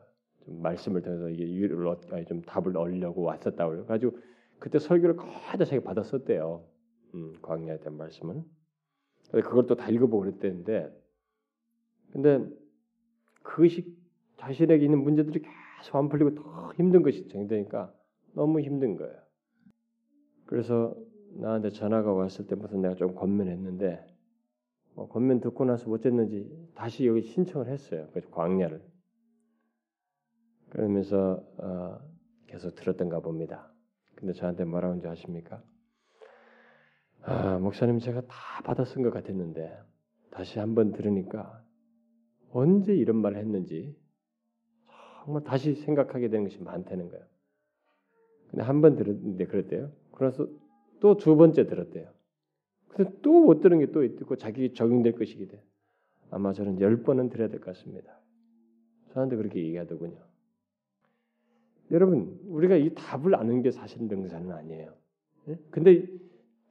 [0.45, 4.17] 좀 말씀을 통해서 이게 유를 얻, 좀 답을 얻으려고 왔었다고 그래 가지고
[4.59, 6.63] 그때 설교를 거의 다 자기가 받았었대요.
[7.15, 8.43] 음, 광야에 대한 말씀을.
[9.31, 11.00] 그걸 또 다 읽어보고 그랬대는데
[12.11, 12.45] 근데
[13.43, 13.95] 그것이
[14.37, 15.41] 자신에게 있는 문제들이
[15.79, 17.93] 계속 안 풀리고 더 힘든 것이 정되니까
[18.33, 19.15] 너무 힘든 거예요.
[20.45, 20.95] 그래서
[21.33, 24.05] 나한테 전화가 왔을 때부터 내가 좀 권면했는데
[24.95, 28.07] 뭐 권면 듣고 나서 어쨌는지 다시 여기 신청을 했어요.
[28.13, 28.81] 그 광야를.
[30.69, 31.99] 그러면서 어,
[32.47, 33.71] 계속 들었던가 봅니다.
[34.15, 35.63] 근데 저한테 뭐라고 하는지 아십니까?
[37.23, 39.77] 아, 목사님 제가 다 받아 쓴 것 같았는데
[40.31, 41.60] 다시 한번 들으니까
[42.53, 43.95] 언제 이런 말을 했는지
[45.23, 47.25] 정말 다시 생각하게 되는 것이 많다는 거예요.
[48.49, 49.91] 근데 한 번 들었는데 그랬대요.
[50.11, 50.47] 그래서
[50.99, 52.09] 또 두 번째 들었대요.
[52.89, 55.61] 근데 또 못 들은 게 또 있고 자기 적용될 것이기 때
[56.29, 58.19] 아마 저는 열 번은 들어야 될 것 같습니다.
[59.13, 60.17] 저한테 그렇게 얘기하더군요.
[61.91, 64.93] 여러분, 우리가 이 답을 아는 게 사실 능사는 아니에요.
[65.49, 65.57] 예?
[65.71, 66.07] 근데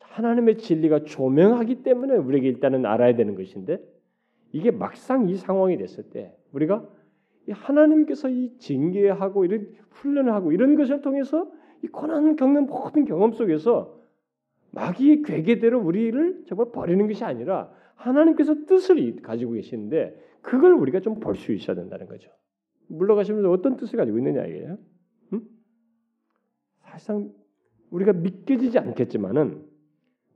[0.00, 3.82] 하나님의 진리가 조명하기 때문에 우리에게 일단은 알아야 되는 것인데
[4.52, 6.88] 이게 막상 이 상황이 됐을 때 우리가
[7.50, 11.50] 하나님께서 이 징계하고 이런 훈련을 하고 이런 것을 통해서
[11.82, 13.98] 이 고난 겪는 모든 경험 속에서
[14.72, 21.34] 마귀의 괴계대로 우리를 정말 버리는 것이 아니라 하나님께서 뜻을 가지고 계시는데 그걸 우리가 좀 볼
[21.36, 22.30] 수 있어야 된다는 거죠.
[22.88, 24.78] 물러가시면서 어떤 뜻을 가지고 있느냐 이게요.
[25.32, 25.42] 응?
[26.82, 27.32] 사실상
[27.90, 29.64] 우리가 믿겨지지 않겠지만은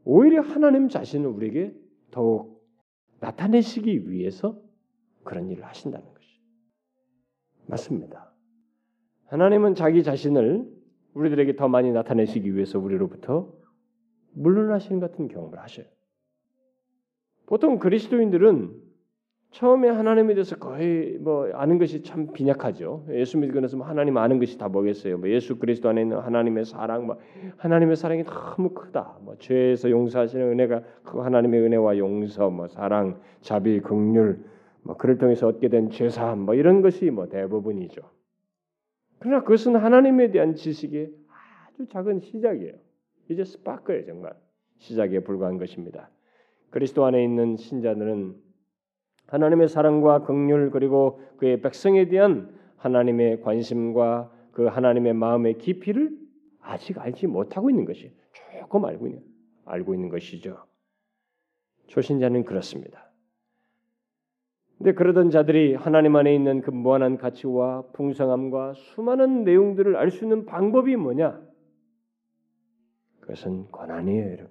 [0.04, 1.74] 오히려 하나님 자신을 우리에게
[2.10, 2.53] 더욱
[3.24, 4.60] 나타내시기 위해서
[5.24, 6.28] 그런 일을 하신다는 것이
[7.66, 8.30] 맞습니다.
[9.26, 10.70] 하나님은 자기 자신을
[11.14, 13.50] 우리들에게 더 많이 나타내시기 위해서 우리로부터
[14.34, 15.86] 물러나시는 같은 경험을 하셔요.
[17.46, 18.82] 보통 그리스도인들은
[19.54, 23.06] 처음에 하나님에 대해서 거의 뭐 아는 것이 참 빈약하죠.
[23.10, 25.18] 예수 믿고 나서 뭐 하나님 아는 것이 다 뭐겠어요?
[25.18, 27.18] 뭐 예수 그리스도 안에 있는 하나님의 사랑, 뭐
[27.58, 29.18] 하나님의 사랑이 너무 크다.
[29.22, 34.38] 뭐 죄에서 용서하시는 은혜가 그 하나님의 은혜와 용서, 뭐 사랑, 자비, 긍휼,
[34.82, 38.02] 뭐 그를 통해서 얻게 된 죄사함, 뭐 이런 것이 뭐 대부분이죠.
[39.20, 41.12] 그러나 그것은 하나님에 대한 지식의
[41.68, 42.72] 아주 작은 시작이에요.
[43.28, 44.34] 이제 스파크예요, 정말
[44.78, 46.10] 시작에 불과한 것입니다.
[46.70, 48.42] 그리스도 안에 있는 신자들은
[49.26, 56.16] 하나님의 사랑과 긍휼 그리고 그의 백성에 대한 하나님의 관심과 그 하나님의 마음의 깊이를
[56.60, 58.12] 아직 알지 못하고 있는 것이
[58.60, 59.22] 조금 알고 있는
[59.64, 60.64] 알고 있는 것이죠.
[61.86, 63.10] 초신자는 그렇습니다.
[64.78, 70.44] 근데 그러던 자들이 하나님 안에 있는 그 무한한 가치와 풍성함과 수많은 내용들을 알 수 있는
[70.46, 71.40] 방법이 뭐냐?
[73.20, 74.50] 그것은 고난이에요, 여러분.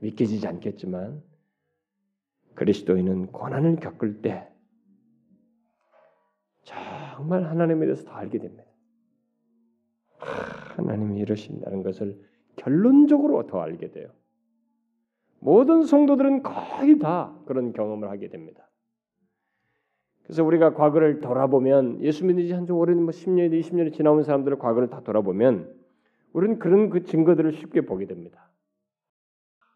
[0.00, 1.22] 믿겨지지 않겠지만
[2.58, 4.48] 그리스도인은 고난을 겪을 때
[6.64, 8.64] 정말 하나님에 대해서 더 알게 됩니다.
[10.76, 12.20] 하나님이 이러신다는 것을
[12.56, 14.08] 결론적으로 더 알게 돼요.
[15.38, 18.68] 모든 성도들은 거의 다 그런 경험을 하게 됩니다.
[20.24, 24.58] 그래서 우리가 과거를 돌아보면 예수 믿는 지 한 좀 오랜 뭐 10년, 20년이 지나온 사람들의
[24.58, 25.72] 과거를 다 돌아보면
[26.32, 28.50] 우리는 그런 그 증거들을 쉽게 보게 됩니다.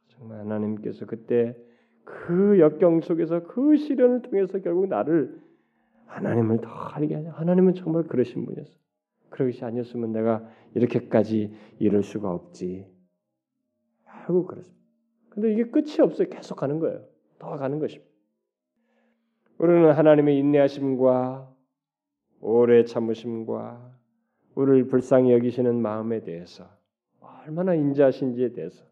[0.09, 1.57] 정말 하나님께서 그때
[2.05, 5.41] 그 역경 속에서 그 시련을 통해서 결국 나를
[6.07, 7.31] 하나님을 더 알게 하냐.
[7.33, 8.79] 하나님은 정말 그러신 분이었어.
[9.31, 12.87] 그러시 아니었으면 내가 이렇게까지 이럴 수가 없지.
[14.05, 14.83] 하고 그렇습니다.
[15.31, 16.29] 근데 이게 끝이 없어요.
[16.29, 17.03] 계속 가는 거예요.
[17.39, 18.11] 더 가는 것입니다.
[19.59, 21.51] 우리는 하나님의 인내하심과
[22.41, 23.93] 오래 참으심과
[24.55, 26.69] 우리를 불쌍히 여기시는 마음에 대해서
[27.21, 28.85] 얼마나 인자하신지에 대해서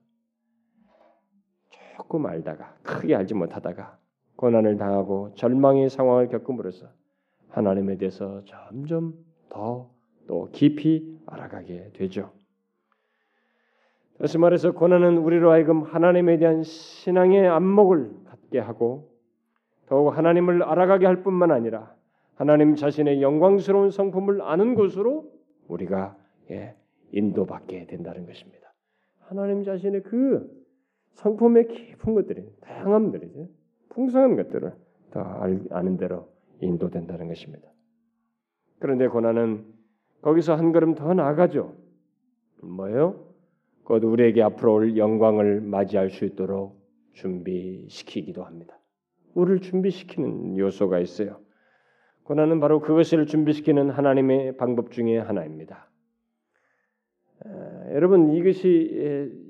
[2.00, 3.98] 조금 알다가 크게 알지 못하다가
[4.36, 6.88] 고난을 당하고 절망의 상황을 겪음으로써
[7.48, 9.14] 하나님에 대해서 점점
[9.48, 12.30] 더 또 깊이 알아가게 되죠.
[14.20, 19.10] 다시 말해서 고난은 우리로 하여금 하나님에 대한 신앙의 안목을 갖게 하고
[19.86, 21.92] 더욱 하나님을 알아가게 할 뿐만 아니라
[22.36, 25.32] 하나님 자신의 영광스러운 성품을 아는 곳으로
[25.66, 26.16] 우리가
[26.52, 26.76] 예,
[27.10, 28.72] 인도받게 된다는 것입니다.
[29.18, 30.48] 하나님 자신의 그
[31.14, 33.48] 성품의 깊은 것들이 다양함들이죠.
[33.90, 34.72] 풍성한 것들을
[35.10, 35.20] 더
[35.70, 36.28] 아는 대로
[36.60, 37.68] 인도된다는 것입니다.
[38.78, 39.66] 그런데 고난은
[40.22, 41.74] 거기서 한 걸음 더 나아가죠.
[42.62, 43.26] 뭐요?
[43.84, 46.80] 곧 우리에게 앞으로 올 영광을 맞이할 수 있도록
[47.14, 48.78] 준비시키기도 합니다.
[49.34, 51.40] 우리를 준비시키는 요소가 있어요.
[52.22, 55.90] 고난은 바로 그것을 준비시키는 하나님의 방법 중에 하나입니다.
[57.44, 59.40] 에, 여러분 이것이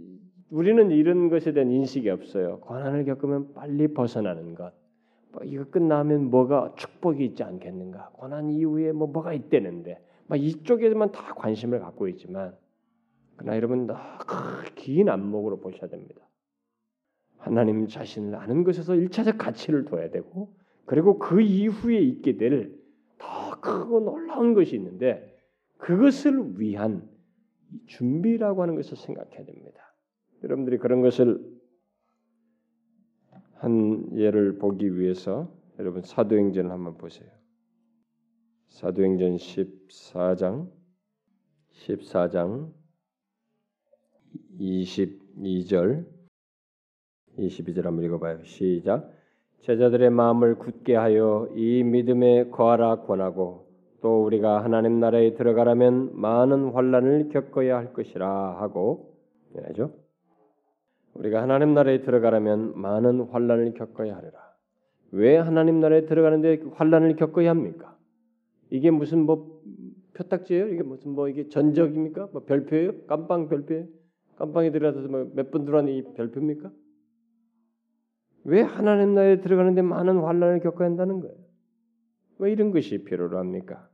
[0.51, 2.61] 우리는 이런 것에 대한 인식이 없어요.
[2.61, 4.73] 고난을 겪으면 빨리 벗어나는 것.
[5.33, 8.11] 뭐 이거 끝나면 뭐가 축복이 있지 않겠는가?
[8.15, 12.57] 고난 이후에 뭐 뭐가 있대는데, 막 이쪽에만 다 관심을 갖고 있지만,
[13.37, 13.89] 그러나 여러분
[14.75, 16.21] 긴 안목으로 보셔야 됩니다.
[17.39, 20.53] 하나님 자신을 아는 것에서 일차적 가치를 둬야 되고,
[20.85, 22.81] 그리고 그 이후에 있게 될
[23.21, 25.39] 더 크고 놀라운 것이 있는데,
[25.77, 27.09] 그것을 위한
[27.87, 29.90] 준비라고 하는 것을 생각해야 됩니다.
[30.43, 31.41] 여러분들이 그런 것을
[33.55, 37.29] 한 예를 보기 위해서 여러분 사도행전을 한번 보세요.
[38.69, 40.71] 사도행전 14장
[41.73, 42.73] 14장
[44.59, 46.07] 22절
[47.39, 48.43] 22절 한번 읽어봐요.
[48.45, 49.13] 시작.
[49.63, 53.69] 제자들의 마음을 굳게 하여 이 믿음에 거하라 권하고
[54.01, 59.15] 또 우리가 하나님 나라에 들어가려면 많은 환란을 겪어야 할 것이라 하고
[59.53, 59.93] 그죠?
[61.15, 64.39] 우리가 하나님 나라에 들어가려면 많은 환란을 겪어야 하리라.
[65.13, 67.97] 왜 하나님 나라에 들어가는데 환란을 겪어야 합니까?
[68.71, 69.61] 이게 무슨 뭐
[70.15, 70.69] 표딱지예요?
[70.69, 72.29] 이게 무슨 뭐 이게 전적입니까?
[72.33, 73.07] 뭐 별표예요?
[73.07, 73.87] 깜빵 별표예요?
[74.37, 76.71] 깜빵에 들어가서 뭐몇번 들어가는 이 별표입니까?
[78.45, 81.35] 왜 하나님 나라에 들어가는데 많은 환란을 겪어야 한다는 거예요?
[82.39, 83.89] 왜 이런 것이 필요로 합니까?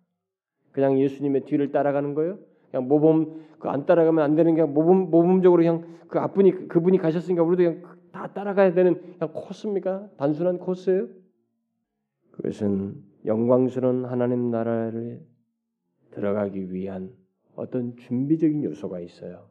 [0.73, 2.39] 그냥 예수님의 뒤를 따라가는 거예요?
[2.77, 7.43] 그냥 모범 그 안 따라가면 안 되는 게 모범 모범적으로 그냥 그 앞분이 그분이 가셨으니까
[7.43, 10.11] 우리도 그냥 다 따라가야 되는 그냥 코스입니까?
[10.18, 11.09] 단순한 코스예요?
[12.33, 15.24] 그것은 영광스러운 하나님 나라를
[16.11, 17.12] 들어가기 위한
[17.55, 19.49] 어떤 준비적인 요소가 있어요.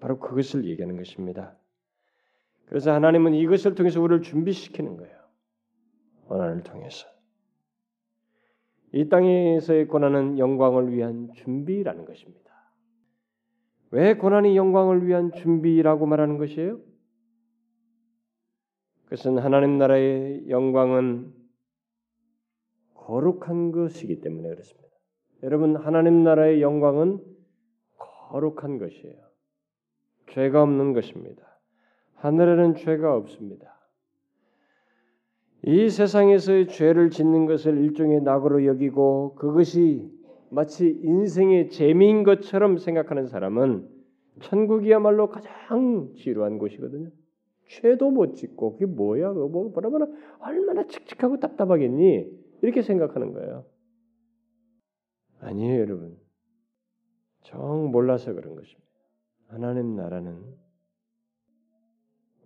[0.00, 1.56] 바로 그것을 얘기하는 것입니다.
[2.66, 5.16] 그래서 하나님은 이것을 통해서 우리를 준비시키는 거예요.
[6.26, 7.06] 고난을 통해서.
[8.92, 12.42] 이 땅에서의 고난은 영광을 위한 준비라는 것입니다.
[13.90, 16.78] 왜 고난이 영광을 위한 준비라고 말하는 것이에요?
[19.04, 21.32] 그것은 하나님 나라의 영광은
[22.94, 24.88] 거룩한 것이기 때문에 그렇습니다.
[25.42, 27.20] 여러분 하나님 나라의 영광은
[27.98, 29.20] 거룩한 것이에요.
[30.28, 31.42] 죄가 없는 것입니다.
[32.14, 33.71] 하늘에는 죄가 없습니다.
[35.64, 40.10] 이 세상에서의 죄를 짓는 것을 일종의 낙으로 여기고 그것이
[40.50, 43.88] 마치 인생의 재미인 것처럼 생각하는 사람은
[44.40, 47.10] 천국이야말로 가장 지루한 곳이거든요.
[47.68, 49.32] 죄도 못 짓고 그게 뭐야?
[49.32, 50.06] 뭐 뭐라
[50.40, 52.28] 얼마나 칙칙하고 답답하겠니?
[52.62, 53.64] 이렇게 생각하는 거예요.
[55.40, 56.16] 아니에요, 여러분.
[57.42, 58.82] 정 몰라서 그런 것입니다.
[59.48, 60.42] 하나님 나라는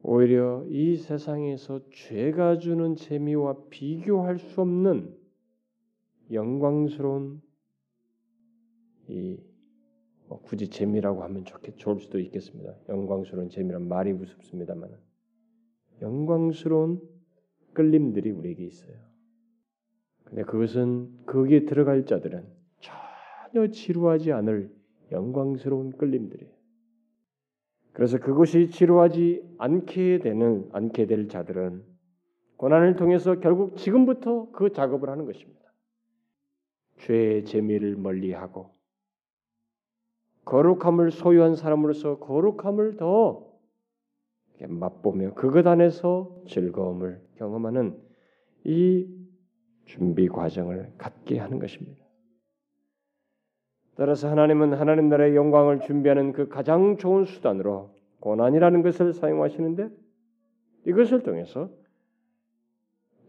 [0.02, 5.16] 오히려 이 세상에서 죄가 주는 재미와 비교할 수 없는
[6.30, 7.40] 영광스러운
[9.08, 9.46] 이
[10.28, 12.74] 뭐 굳이 재미라고 하면 좋겠 좋을 수도 있겠습니다.
[12.88, 14.90] 영광스러운 재미란 말이 우습습니다만
[16.02, 17.00] 영광스러운
[17.72, 18.96] 끌림들이 우리에게 있어요.
[20.24, 22.44] 근데 그것은 거기에 들어갈 자들은
[22.80, 24.74] 전혀 지루하지 않을
[25.12, 26.55] 영광스러운 끌림들이에요.
[27.96, 31.82] 그래서 그것이 지루하지 않게 되는 않게 될 자들은
[32.58, 35.62] 고난을 통해서 결국 지금부터 그 작업을 하는 것입니다.
[36.98, 38.74] 죄의 재미를 멀리하고
[40.44, 43.50] 거룩함을 소유한 사람으로서 거룩함을 더
[44.60, 47.98] 맛보며 그것 안에서 즐거움을 경험하는
[48.64, 49.08] 이
[49.86, 52.05] 준비 과정을 갖게 하는 것입니다.
[53.96, 57.90] 따라서 하나님은 하나님 나라의 영광을 준비하는 그 가장 좋은 수단으로
[58.20, 59.88] 고난이라는 것을 사용하시는데
[60.86, 61.70] 이것을 통해서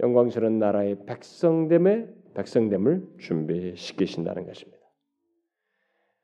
[0.02, 4.78] 영광스러운 나라의 백성됨의 백성됨을 준비시키신다는 것입니다.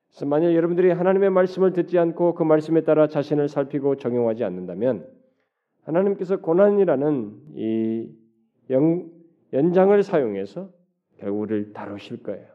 [0.09, 5.07] 그래서 만약 여러분들이 하나님의 말씀을 듣지 않고 그 말씀에 따라 자신을 살피고 적용하지 않는다면
[5.83, 8.09] 하나님께서 고난이라는 이
[8.69, 9.09] 영,
[9.53, 10.69] 연장을 사용해서
[11.17, 12.53] 결국 우리를 다루실 거예요.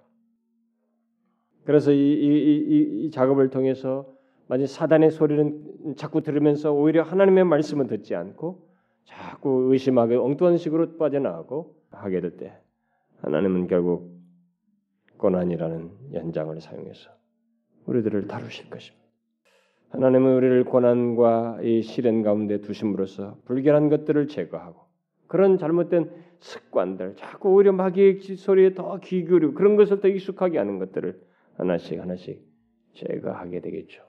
[1.69, 4.11] 그래서 이, 이, 이, 이 작업을 통해서
[4.47, 8.67] 만약 사단의 소리는 자꾸 들으면서 오히려 하나님의 말씀을 듣지 않고
[9.05, 12.55] 자꾸 의심하고 엉뚱한 식으로 빠져나가고 하게 될 때
[13.21, 14.19] 하나님은 결국
[15.19, 17.11] 고난이라는 연장을 사용해서
[17.85, 19.07] 우리들을 다루실 것입니다.
[19.91, 24.87] 하나님은 우리를 고난과 이 시련 가운데 두심으로써 불결한 것들을 제거하고
[25.27, 30.79] 그런 잘못된 습관들, 자꾸 오히려 마귀의 소리에 더 귀 기울이고 그런 것을 더 익숙하게 하는
[30.79, 31.28] 것들을
[31.59, 32.43] 하나씩 하나씩
[32.95, 34.03] 제거하게 되겠죠.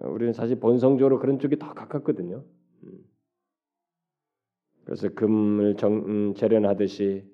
[0.00, 2.44] 우리는 사실 본성적으로 그런 쪽이 더 가깝거든요.
[2.84, 2.90] 음.
[4.84, 7.24] 그래서 금을 정, 음, 재련하듯이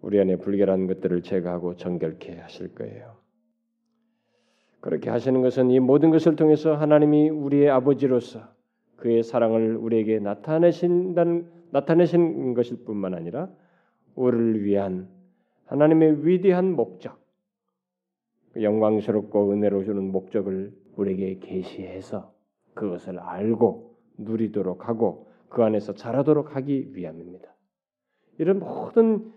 [0.00, 3.18] 우리 안에 불결한 것들을 제거하고 정결케 하실 거예요.
[4.80, 8.48] 그렇게 하시는 것은 이 모든 것을 통해서 하나님이 우리의 아버지로서
[8.96, 13.50] 그의 사랑을 우리에게 나타내신다는 나타내신 것일 뿐만 아니라
[14.14, 15.08] 우리를 위한
[15.66, 17.17] 하나님의 위대한 목적,
[18.62, 22.32] 영광스럽고 은혜로우는 목적을 우리에게 계시해서
[22.74, 27.54] 그것을 알고 누리도록 하고 그 안에서 자라도록 하기 위함입니다.
[28.38, 29.32] 이런 모든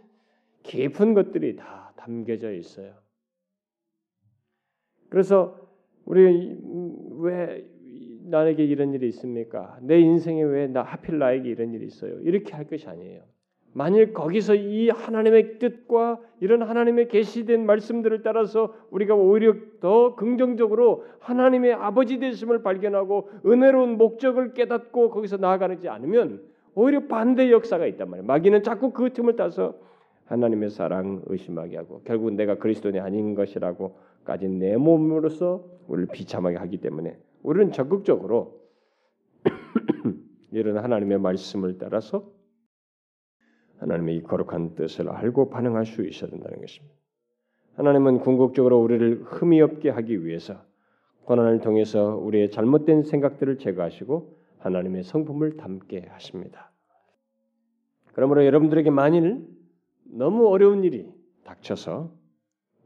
[0.64, 2.94] 깊은 것들이 다 담겨져 있어요.
[5.10, 5.58] 그래서
[6.06, 6.58] 우리
[7.20, 7.68] 왜
[8.24, 9.78] 나에게 이런 일이 있습니까?
[9.82, 12.20] 내 인생에 왜 나 하필 나에게 이런 일이 있어요?
[12.22, 13.24] 이렇게 할 것이 아니에요.
[13.74, 21.74] 만일 거기서 이 하나님의 뜻과 이런 하나님의 계시된 말씀들을 따라서 우리가 오히려 더 긍정적으로 하나님의
[21.74, 26.42] 아버지 되심을 발견하고 은혜로운 목적을 깨닫고 거기서 나아가지 않으면
[26.76, 28.28] 오히려 반대 역사가 있단 말이에요.
[28.28, 29.76] 마귀는 자꾸 그 틈을 따서
[30.26, 37.18] 하나님의 사랑 의심하게 하고 결국 내가 그리스도인이 아닌 것이라고까지 내 몸으로서 우리를 비참하게 하기 때문에
[37.44, 38.62] 우리는 적극적으로
[40.52, 42.41] 이런 하나님의 말씀을 따라서
[43.82, 46.96] 하나님의 이 거룩한 뜻을 알고 반응할 수 있어야 된다는 것입니다.
[47.76, 50.64] 하나님은 궁극적으로 우리를 흠이 없게 하기 위해서
[51.26, 56.72] 고난을 통해서 우리의 잘못된 생각들을 제거하시고 하나님의 성품을 담게 하십니다.
[58.14, 59.48] 그러므로 여러분들에게 만일
[60.04, 61.12] 너무 어려운 일이
[61.44, 62.12] 닥쳐서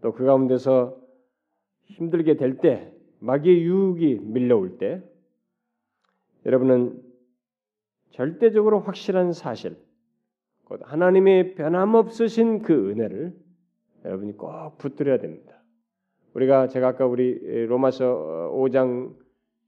[0.01, 0.97] 또 그 가운데서
[1.85, 5.03] 힘들게 될 때, 마귀의 유혹이 밀려올 때,
[6.45, 7.01] 여러분은
[8.11, 9.84] 절대적으로 확실한 사실, 곧
[10.81, 13.35] 하나님의 변함없으신 그 은혜를
[14.03, 15.63] 여러분이 꼭 붙들어야 됩니다.
[16.33, 19.15] 우리가 제가 아까 우리 로마서 5장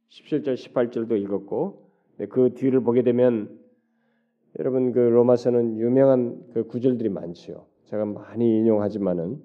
[0.10, 1.92] 17절 18절도 읽었고
[2.30, 3.60] 그 뒤를 보게 되면
[4.60, 7.66] 여러분 그 로마서는 유명한 그 구절들이 많지요.
[7.86, 9.42] 제가 많이 인용하지만은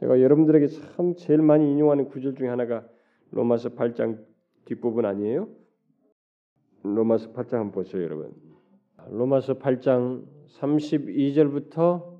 [0.00, 2.86] 제가 여러분들에게 참 제일 많이 인용하는 구절 중에 하나가
[3.30, 4.18] 로마서 8장
[4.64, 5.48] 뒷부분 아니에요?
[6.82, 8.32] 로마서 8장 한번 보세요, 여러분.
[9.10, 10.24] 로마서 8장
[10.58, 12.16] 32절부터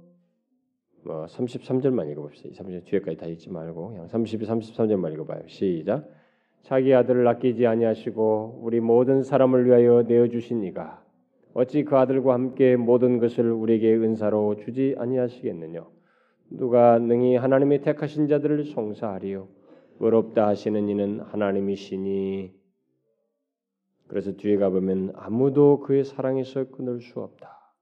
[1.05, 2.49] 뭐 33절만 읽어봅시다.
[2.63, 5.43] 30절 뒤에까지 다 읽지 말고 그냥 32, 33절만 읽어봐요.
[5.47, 6.09] 시작.
[6.63, 11.03] 자기 아들을 아끼지 아니하시고 우리 모든 사람을 위하여 내어 주신 이가
[11.55, 15.87] 어찌 그 아들과 함께 모든 것을 우리에게 은사로 주지 아니하시겠느냐?
[16.51, 19.49] 누가 능히 하나님의 택하신 자들을 송사하리요?
[20.01, 22.66] 의롭다 하시는 이는 하나님이시니.
[24.09, 27.75] 그래서 뒤에 가보면 아무도 그의 사랑에서 끊을 수 없다.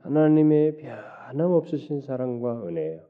[0.00, 3.02] 하나님의 변함없으신 사랑과 은혜예요.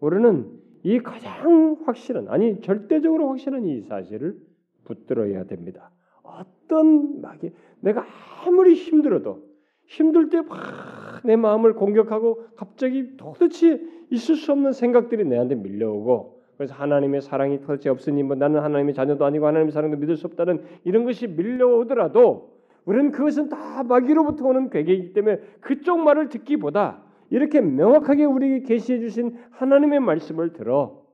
[0.00, 0.50] 우리는
[0.82, 4.38] 이 가장 확실한 아니 절대적으로 확실한 이 사실을
[4.84, 5.90] 붙들어야 됩니다.
[6.22, 8.04] 어떤 막이 내가
[8.44, 9.42] 아무리 힘들어도
[9.86, 16.74] 힘들 때 막 내 마음을 공격하고 갑자기 도대체 있을 수 없는 생각들이 내한테 밀려오고 그래서
[16.74, 21.04] 하나님의 사랑이 도대체 없으니 뭐 나는 하나님의 자녀도 아니고 하나님의 사랑도 믿을 수 없다는 이런
[21.04, 28.66] 것이 밀려오더라도 우리는 그것은 다 마귀로부터 오는 괴계이기 때문에 그쪽 말을 듣기보다 이렇게 명확하게 우리에게
[28.66, 31.04] 계시해 주신 하나님의 말씀을 들어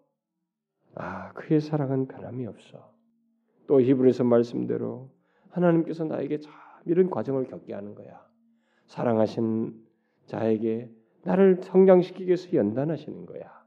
[0.94, 2.92] 아 그의 사랑은 변함이 없어.
[3.66, 5.10] 또 히브리서 말씀대로
[5.50, 6.52] 하나님께서 나에게 참
[6.86, 8.20] 이런 과정을 겪게 하는 거야.
[8.86, 9.74] 사랑하신
[10.26, 10.90] 자에게
[11.22, 13.59] 나를 성장시키기 위해서 연단하시는 거야.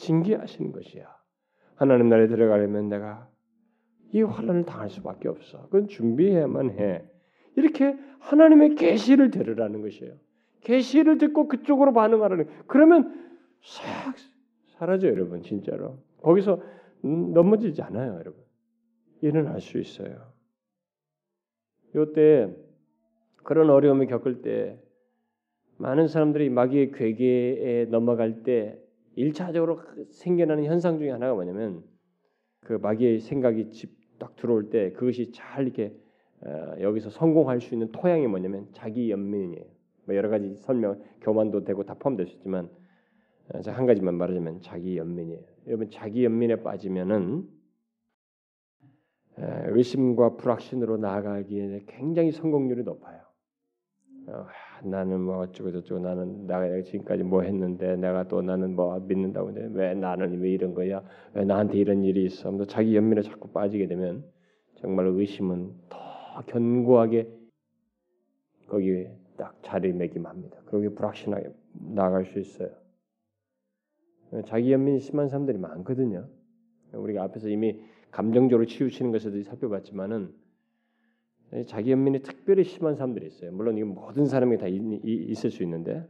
[0.00, 1.06] 징계하시는 것이야.
[1.74, 3.28] 하나님 나라에 들어가려면 내가
[4.12, 5.62] 이 환란을 당할 수밖에 없어.
[5.64, 7.04] 그건 준비해야만 해.
[7.56, 10.14] 이렇게 하나님의 계시를 들으라는 것이에요.
[10.62, 12.48] 계시를 듣고 그쪽으로 반응하라는.
[12.66, 13.32] 그러면
[13.62, 14.14] 싹
[14.78, 15.98] 사라져 여러분 진짜로.
[16.22, 16.62] 거기서
[17.02, 18.42] 넘어지지 않아요, 여러분.
[19.22, 20.32] 일어날 수 있어요.
[21.94, 22.54] 요때
[23.42, 24.78] 그런 어려움을 겪을 때
[25.78, 28.78] 많은 사람들이 마귀의 괴계에 넘어갈 때
[29.16, 29.80] 일차적으로
[30.10, 31.82] 생겨나는 현상 중에 하나가 뭐냐면
[32.60, 35.92] 그 마귀의 생각이 집 딱 들어올 때 그것이 잘 이렇게
[36.42, 39.64] 어, 여기서 성공할 수 있는 토양이 뭐냐면 자기 연민이에요.
[40.04, 42.70] 뭐 여러 가지 설명 교만도 되고 다 포함될 수 있지만
[43.52, 45.42] 어, 한 가지만 말하자면 자기 연민이에요.
[45.66, 47.48] 여러분 자기 연민에 빠지면은
[49.42, 53.22] 의심과 불확신으로 나아가기에 굉장히 성공률이 높아요.
[54.32, 54.46] 어,
[54.84, 59.78] 나는 뭐 어쩌고 저쩌고 나는 내가 지금까지 뭐 했는데 내가 또 나는 뭐 믿는다고 하는데
[59.78, 61.02] 왜 나는 왜 이런 거야?
[61.34, 62.56] 왜 나한테 이런 일이 있어?
[62.56, 64.24] 또 자기 연민에 자꾸 빠지게 되면
[64.76, 65.98] 정말 의심은 더
[66.46, 67.28] 견고하게
[68.68, 70.62] 거기에 딱 자리매김합니다.
[70.66, 71.50] 그러게 불확신하게
[71.94, 72.70] 나갈 수 있어요.
[74.46, 76.28] 자기 연민이 심한 사람들이 많거든요.
[76.92, 80.32] 우리가 앞에서 이미 감정적으로 치우치는 것에도 살펴봤지만은
[81.66, 83.52] 자기 연민이 특별히 심한 사람들이 있어요.
[83.52, 86.06] 물론 이건 모든 사람이 다 있, 을 수 있는데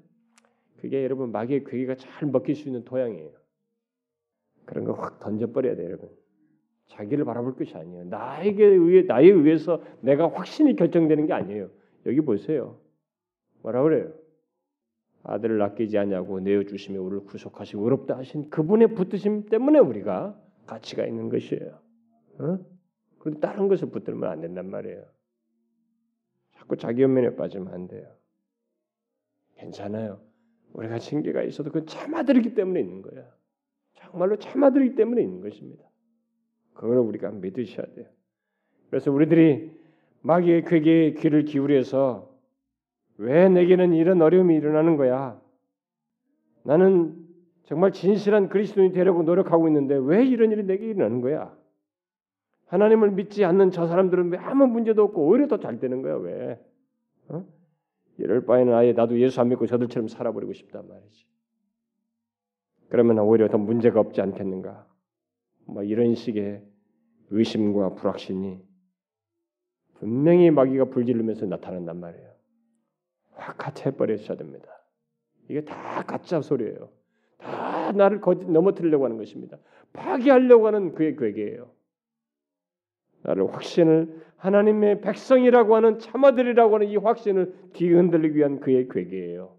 [0.76, 3.30] 그게 여러분 마귀의 괴기가 잘 먹힐 수 있는 토양이에요.
[4.64, 6.10] 그런 거 확 던져버려야 돼요, 여러분.
[6.88, 8.04] 자기를 바라볼 것이 아니에요.
[8.04, 11.70] 나에게 의해 나에 의해서 내가 확신이 결정되는 게 아니에요.
[12.06, 12.78] 여기 보세요.
[13.62, 14.12] 뭐라 그래요?
[15.22, 21.28] 아들을 낳기지 않냐고 내어 주시며 우리를 구속하시고 의롭다 하신 그분의 붙드심 때문에 우리가 가치가 있는
[21.28, 21.78] 것이에요.
[22.38, 22.58] 어?
[23.18, 25.04] 그리고 다른 것을 붙들면 안 된단 말이에요.
[26.70, 28.06] 자꾸 자기 연민에 빠지면 안 돼요.
[29.56, 30.20] 괜찮아요.
[30.72, 33.24] 우리가 징계가 있어도 그건 참아들이기 때문에 있는 거야.
[33.94, 35.84] 정말로 참아들이기 때문에 있는 것입니다.
[36.74, 38.06] 그걸 우리가 믿으셔야 돼요.
[38.88, 39.72] 그래서 우리들이
[40.22, 42.30] 마귀의 괴계에 귀를 기울여서
[43.18, 45.40] 왜 내게는 이런 어려움이 일어나는 거야?
[46.62, 47.16] 나는
[47.64, 51.56] 정말 진실한 그리스도인이 되려고 노력하고 있는데 왜 이런 일이 내게 일어나는 거야?
[52.70, 56.64] 하나님을 믿지 않는 저 사람들은 왜 아무 문제도 없고 오히려 더 잘 되는 거야 왜?
[57.28, 57.44] 어?
[58.16, 61.26] 이럴 바에는 아예 나도 예수 안 믿고 저들처럼 살아버리고 싶단 말이지.
[62.88, 64.86] 그러면 오히려 더 문제가 없지 않겠는가?
[65.66, 66.62] 뭐 이런 식의
[67.30, 68.60] 의심과 불확신이
[69.94, 72.30] 분명히 마귀가 불지르면서 나타난단 말이에요.
[73.32, 74.68] 확 가차 버리셔야 됩니다.
[75.48, 76.88] 이게 다 가짜 소리예요.
[77.38, 79.58] 다 나를 거짓 넘어뜨리려고 하는 것입니다.
[79.92, 81.79] 파괴하려고 하는 그의 괴계예요.
[83.22, 89.56] 나를 확신을 하나님의 백성이라고 하는 참아들이라고 하는 이 확신을 뒤흔들기 위한 그의 괴계예요.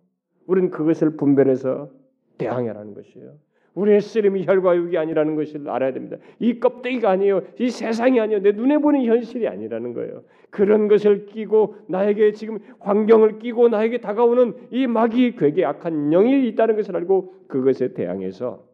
[0.47, 1.89] 우리는 그것을 분별해서
[2.37, 3.35] 대항해라는 것이에요.
[3.73, 6.17] 우리의 쓰림이 혈과 육이 아니라는 것을 알아야 됩니다.
[6.39, 7.41] 이 껍데기가 아니에요.
[7.59, 8.41] 이 세상이 아니에요.
[8.41, 10.23] 내 눈에 보는 현실이 아니라는 거예요.
[10.49, 16.75] 그런 것을 끼고 나에게 지금 환경을 끼고 나에게 다가오는 이 마귀의 괴계 악한 영이 있다는
[16.75, 18.65] 것을 알고 그것에 대항해서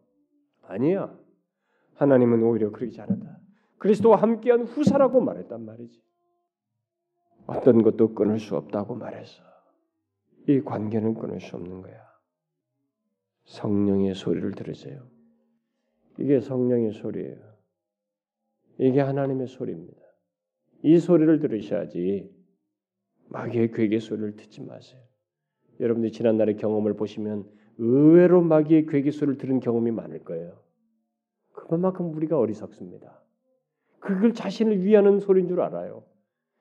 [0.66, 1.14] 아니야.
[1.94, 3.37] 하나님은 오히려 그러지 않았다.
[3.78, 6.00] 그리스도와 함께한 후사라고 말했단 말이지.
[7.46, 9.42] 어떤 것도 끊을 수 없다고 말했어.
[10.48, 12.06] 이 관계는 끊을 수 없는 거야.
[13.44, 15.08] 성령의 소리를 들으세요.
[16.18, 17.38] 이게 성령의 소리예요.
[18.78, 20.00] 이게 하나님의 소리입니다.
[20.82, 22.30] 이 소리를 들으셔야지
[23.30, 25.00] 마귀의 괴계 소리를 듣지 마세요.
[25.80, 27.48] 여러분들이 지난날의 경험을 보시면
[27.78, 30.60] 의외로 마귀의 괴계 소리를 들은 경험이 많을 거예요.
[31.52, 33.22] 그것만큼 우리가 어리석습니다.
[34.00, 36.04] 그걸 자신을 위하는 소리인 줄 알아요.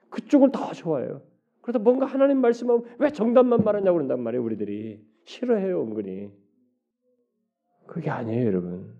[0.09, 1.21] 그쪽을 더 좋아해요.
[1.61, 4.43] 그러다 뭔가 하나님 말씀하면 왜 정답만 말하냐고 그런단 말이에요.
[4.43, 6.31] 우리들이 싫어해요, 은근히.
[7.85, 8.97] 그게 아니에요, 여러분.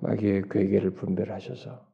[0.00, 1.86] 마귀의 괴계를 분별하셔서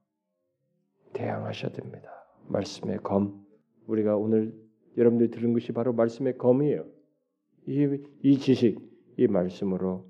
[1.12, 2.11] 대항하셔야 됩니다.
[2.49, 3.46] 말씀의 검.
[3.86, 4.55] 우리가 오늘
[4.96, 6.86] 여러분들이 들은 것이 바로 말씀의 검이에요.
[7.66, 8.80] 이, 이 지식,
[9.18, 10.09] 이 말씀으로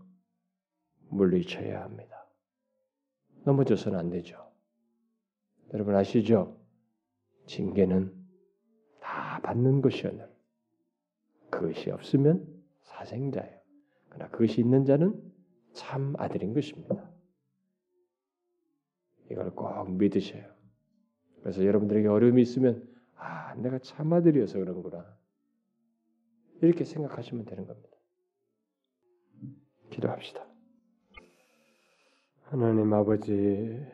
[1.10, 2.26] 물리쳐야 합니다.
[3.44, 4.47] 넘어져서는 안 되죠.
[5.74, 6.56] 여러분 아시죠?
[7.46, 8.14] 징계는
[9.00, 10.26] 다 받는 것이었는
[11.50, 12.46] 그것이 없으면
[12.82, 13.58] 사생자예요.
[14.08, 15.20] 그러나 그것이 있는 자는
[15.72, 17.10] 참 아들인 것입니다.
[19.30, 20.44] 이걸 꼭 믿으셔요.
[21.42, 25.16] 그래서 여러분들에게 어려움이 있으면 아, 내가 참 아들이어서 그런구나.
[26.62, 27.96] 이렇게 생각하시면 되는 겁니다.
[29.90, 30.46] 기도합시다.
[32.44, 33.86] 하나님 아버지,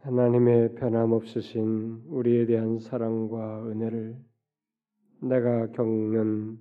[0.00, 4.16] 하나님의 변함없으신 우리에 대한 사랑과 은혜를
[5.22, 6.58] 내가 겪는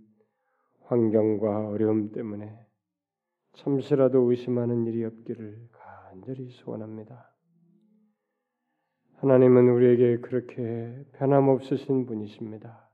[0.85, 2.57] 환경과 어려움 때문에
[3.53, 7.31] 잠시라도 의심하는 일이 없기를 간절히 소원합니다.
[9.17, 12.89] 하나님은 우리에게 그렇게 변함없으신 분이십니다.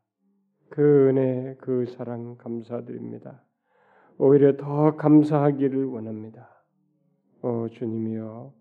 [0.69, 3.43] 그 은혜, 그 사랑 감사드립니다.
[4.17, 6.49] 오히려 더 감사하기를 원합니다.
[7.41, 8.53] 오 주님이여,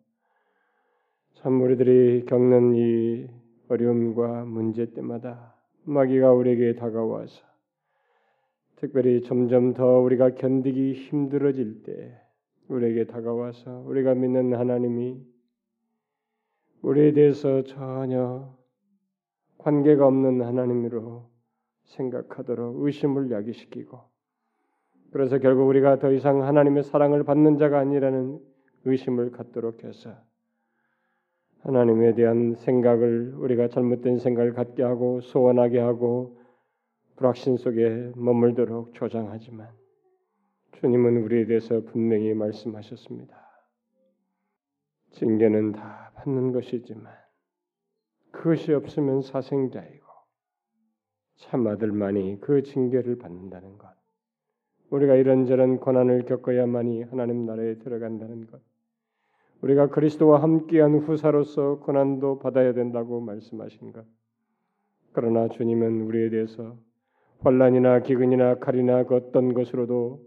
[1.35, 3.27] 참 우리들이 겪는 이
[3.69, 7.43] 어려움과 문제 때마다 마귀가 우리에게 다가와서
[8.77, 12.21] 특별히 점점 더 우리가 견디기 힘들어질 때
[12.69, 15.21] 우리에게 다가와서 우리가 믿는 하나님이
[16.83, 18.57] 우리에 대해서 전혀
[19.59, 21.31] 관계가 없는 하나님으로
[21.85, 24.01] 생각하도록 의심을 야기시키고
[25.13, 28.41] 그래서 결국 우리가 더 이상 하나님의 사랑을 받는 자가 아니라는
[28.85, 30.17] 의심을 갖도록 해서
[31.63, 36.41] 하나님에 대한 생각을 우리가 잘못된 생각을 갖게 하고 소원하게 하고
[37.17, 39.69] 불확신 속에 머물도록 조장하지만
[40.73, 43.37] 주님은 우리에 대해서 분명히 말씀하셨습니다.
[45.13, 47.13] 징계는 다 받는 것이지만
[48.33, 50.07] 그것이 없으면 사생자이고
[51.37, 53.89] 참 아들만이 그 징계를 받는다는 것.
[54.91, 58.61] 우리가 이런저런 고난을 겪어야만이 하나님 나라에 들어간다는 것.
[59.63, 64.05] 우리가 그리스도와 함께한 후사로서 고난도 받아야 된다고 말씀하신 것.
[65.13, 66.77] 그러나 주님은 우리에 대해서
[67.41, 70.21] 환란이나 기근이나 칼이나 그 어떤 것으로도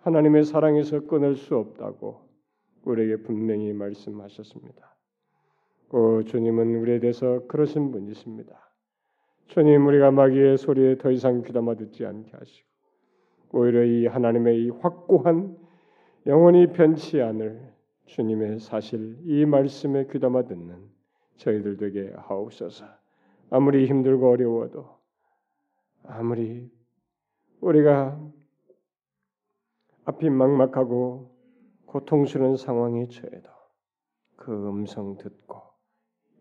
[0.00, 2.28] 하나님의 사랑에서 끊을 수 없다고
[2.84, 4.96] 우리에게 분명히 말씀하셨습니다.
[5.88, 8.58] 그 주님은 우리에 대해서 그러신 분이십니다.
[9.46, 12.68] 주님 우리가 마귀의 소리에 더 이상 귀담아 듣지 않게 하시고
[13.52, 15.56] 오히려 이 하나님의 이 확고한
[16.26, 17.71] 영원히 변치 않을
[18.12, 20.86] 주님의 사실 이 말씀에 귀담아 듣는
[21.36, 22.84] 저희들 되게 하옵소서.
[23.48, 24.86] 아무리 힘들고 어려워도
[26.04, 26.70] 아무리
[27.62, 28.20] 우리가
[30.04, 31.34] 앞이 막막하고
[31.86, 33.48] 고통스러운 상황에 처해도
[34.36, 35.62] 그 음성 듣고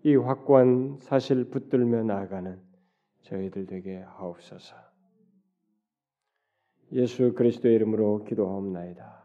[0.04, 2.62] 이 확고한 사실 붙들며 나아가는
[3.22, 4.76] 저희들 되게 하옵소서.
[6.92, 9.22] 예수 그리스도의 이름으로 기도하옵나이다.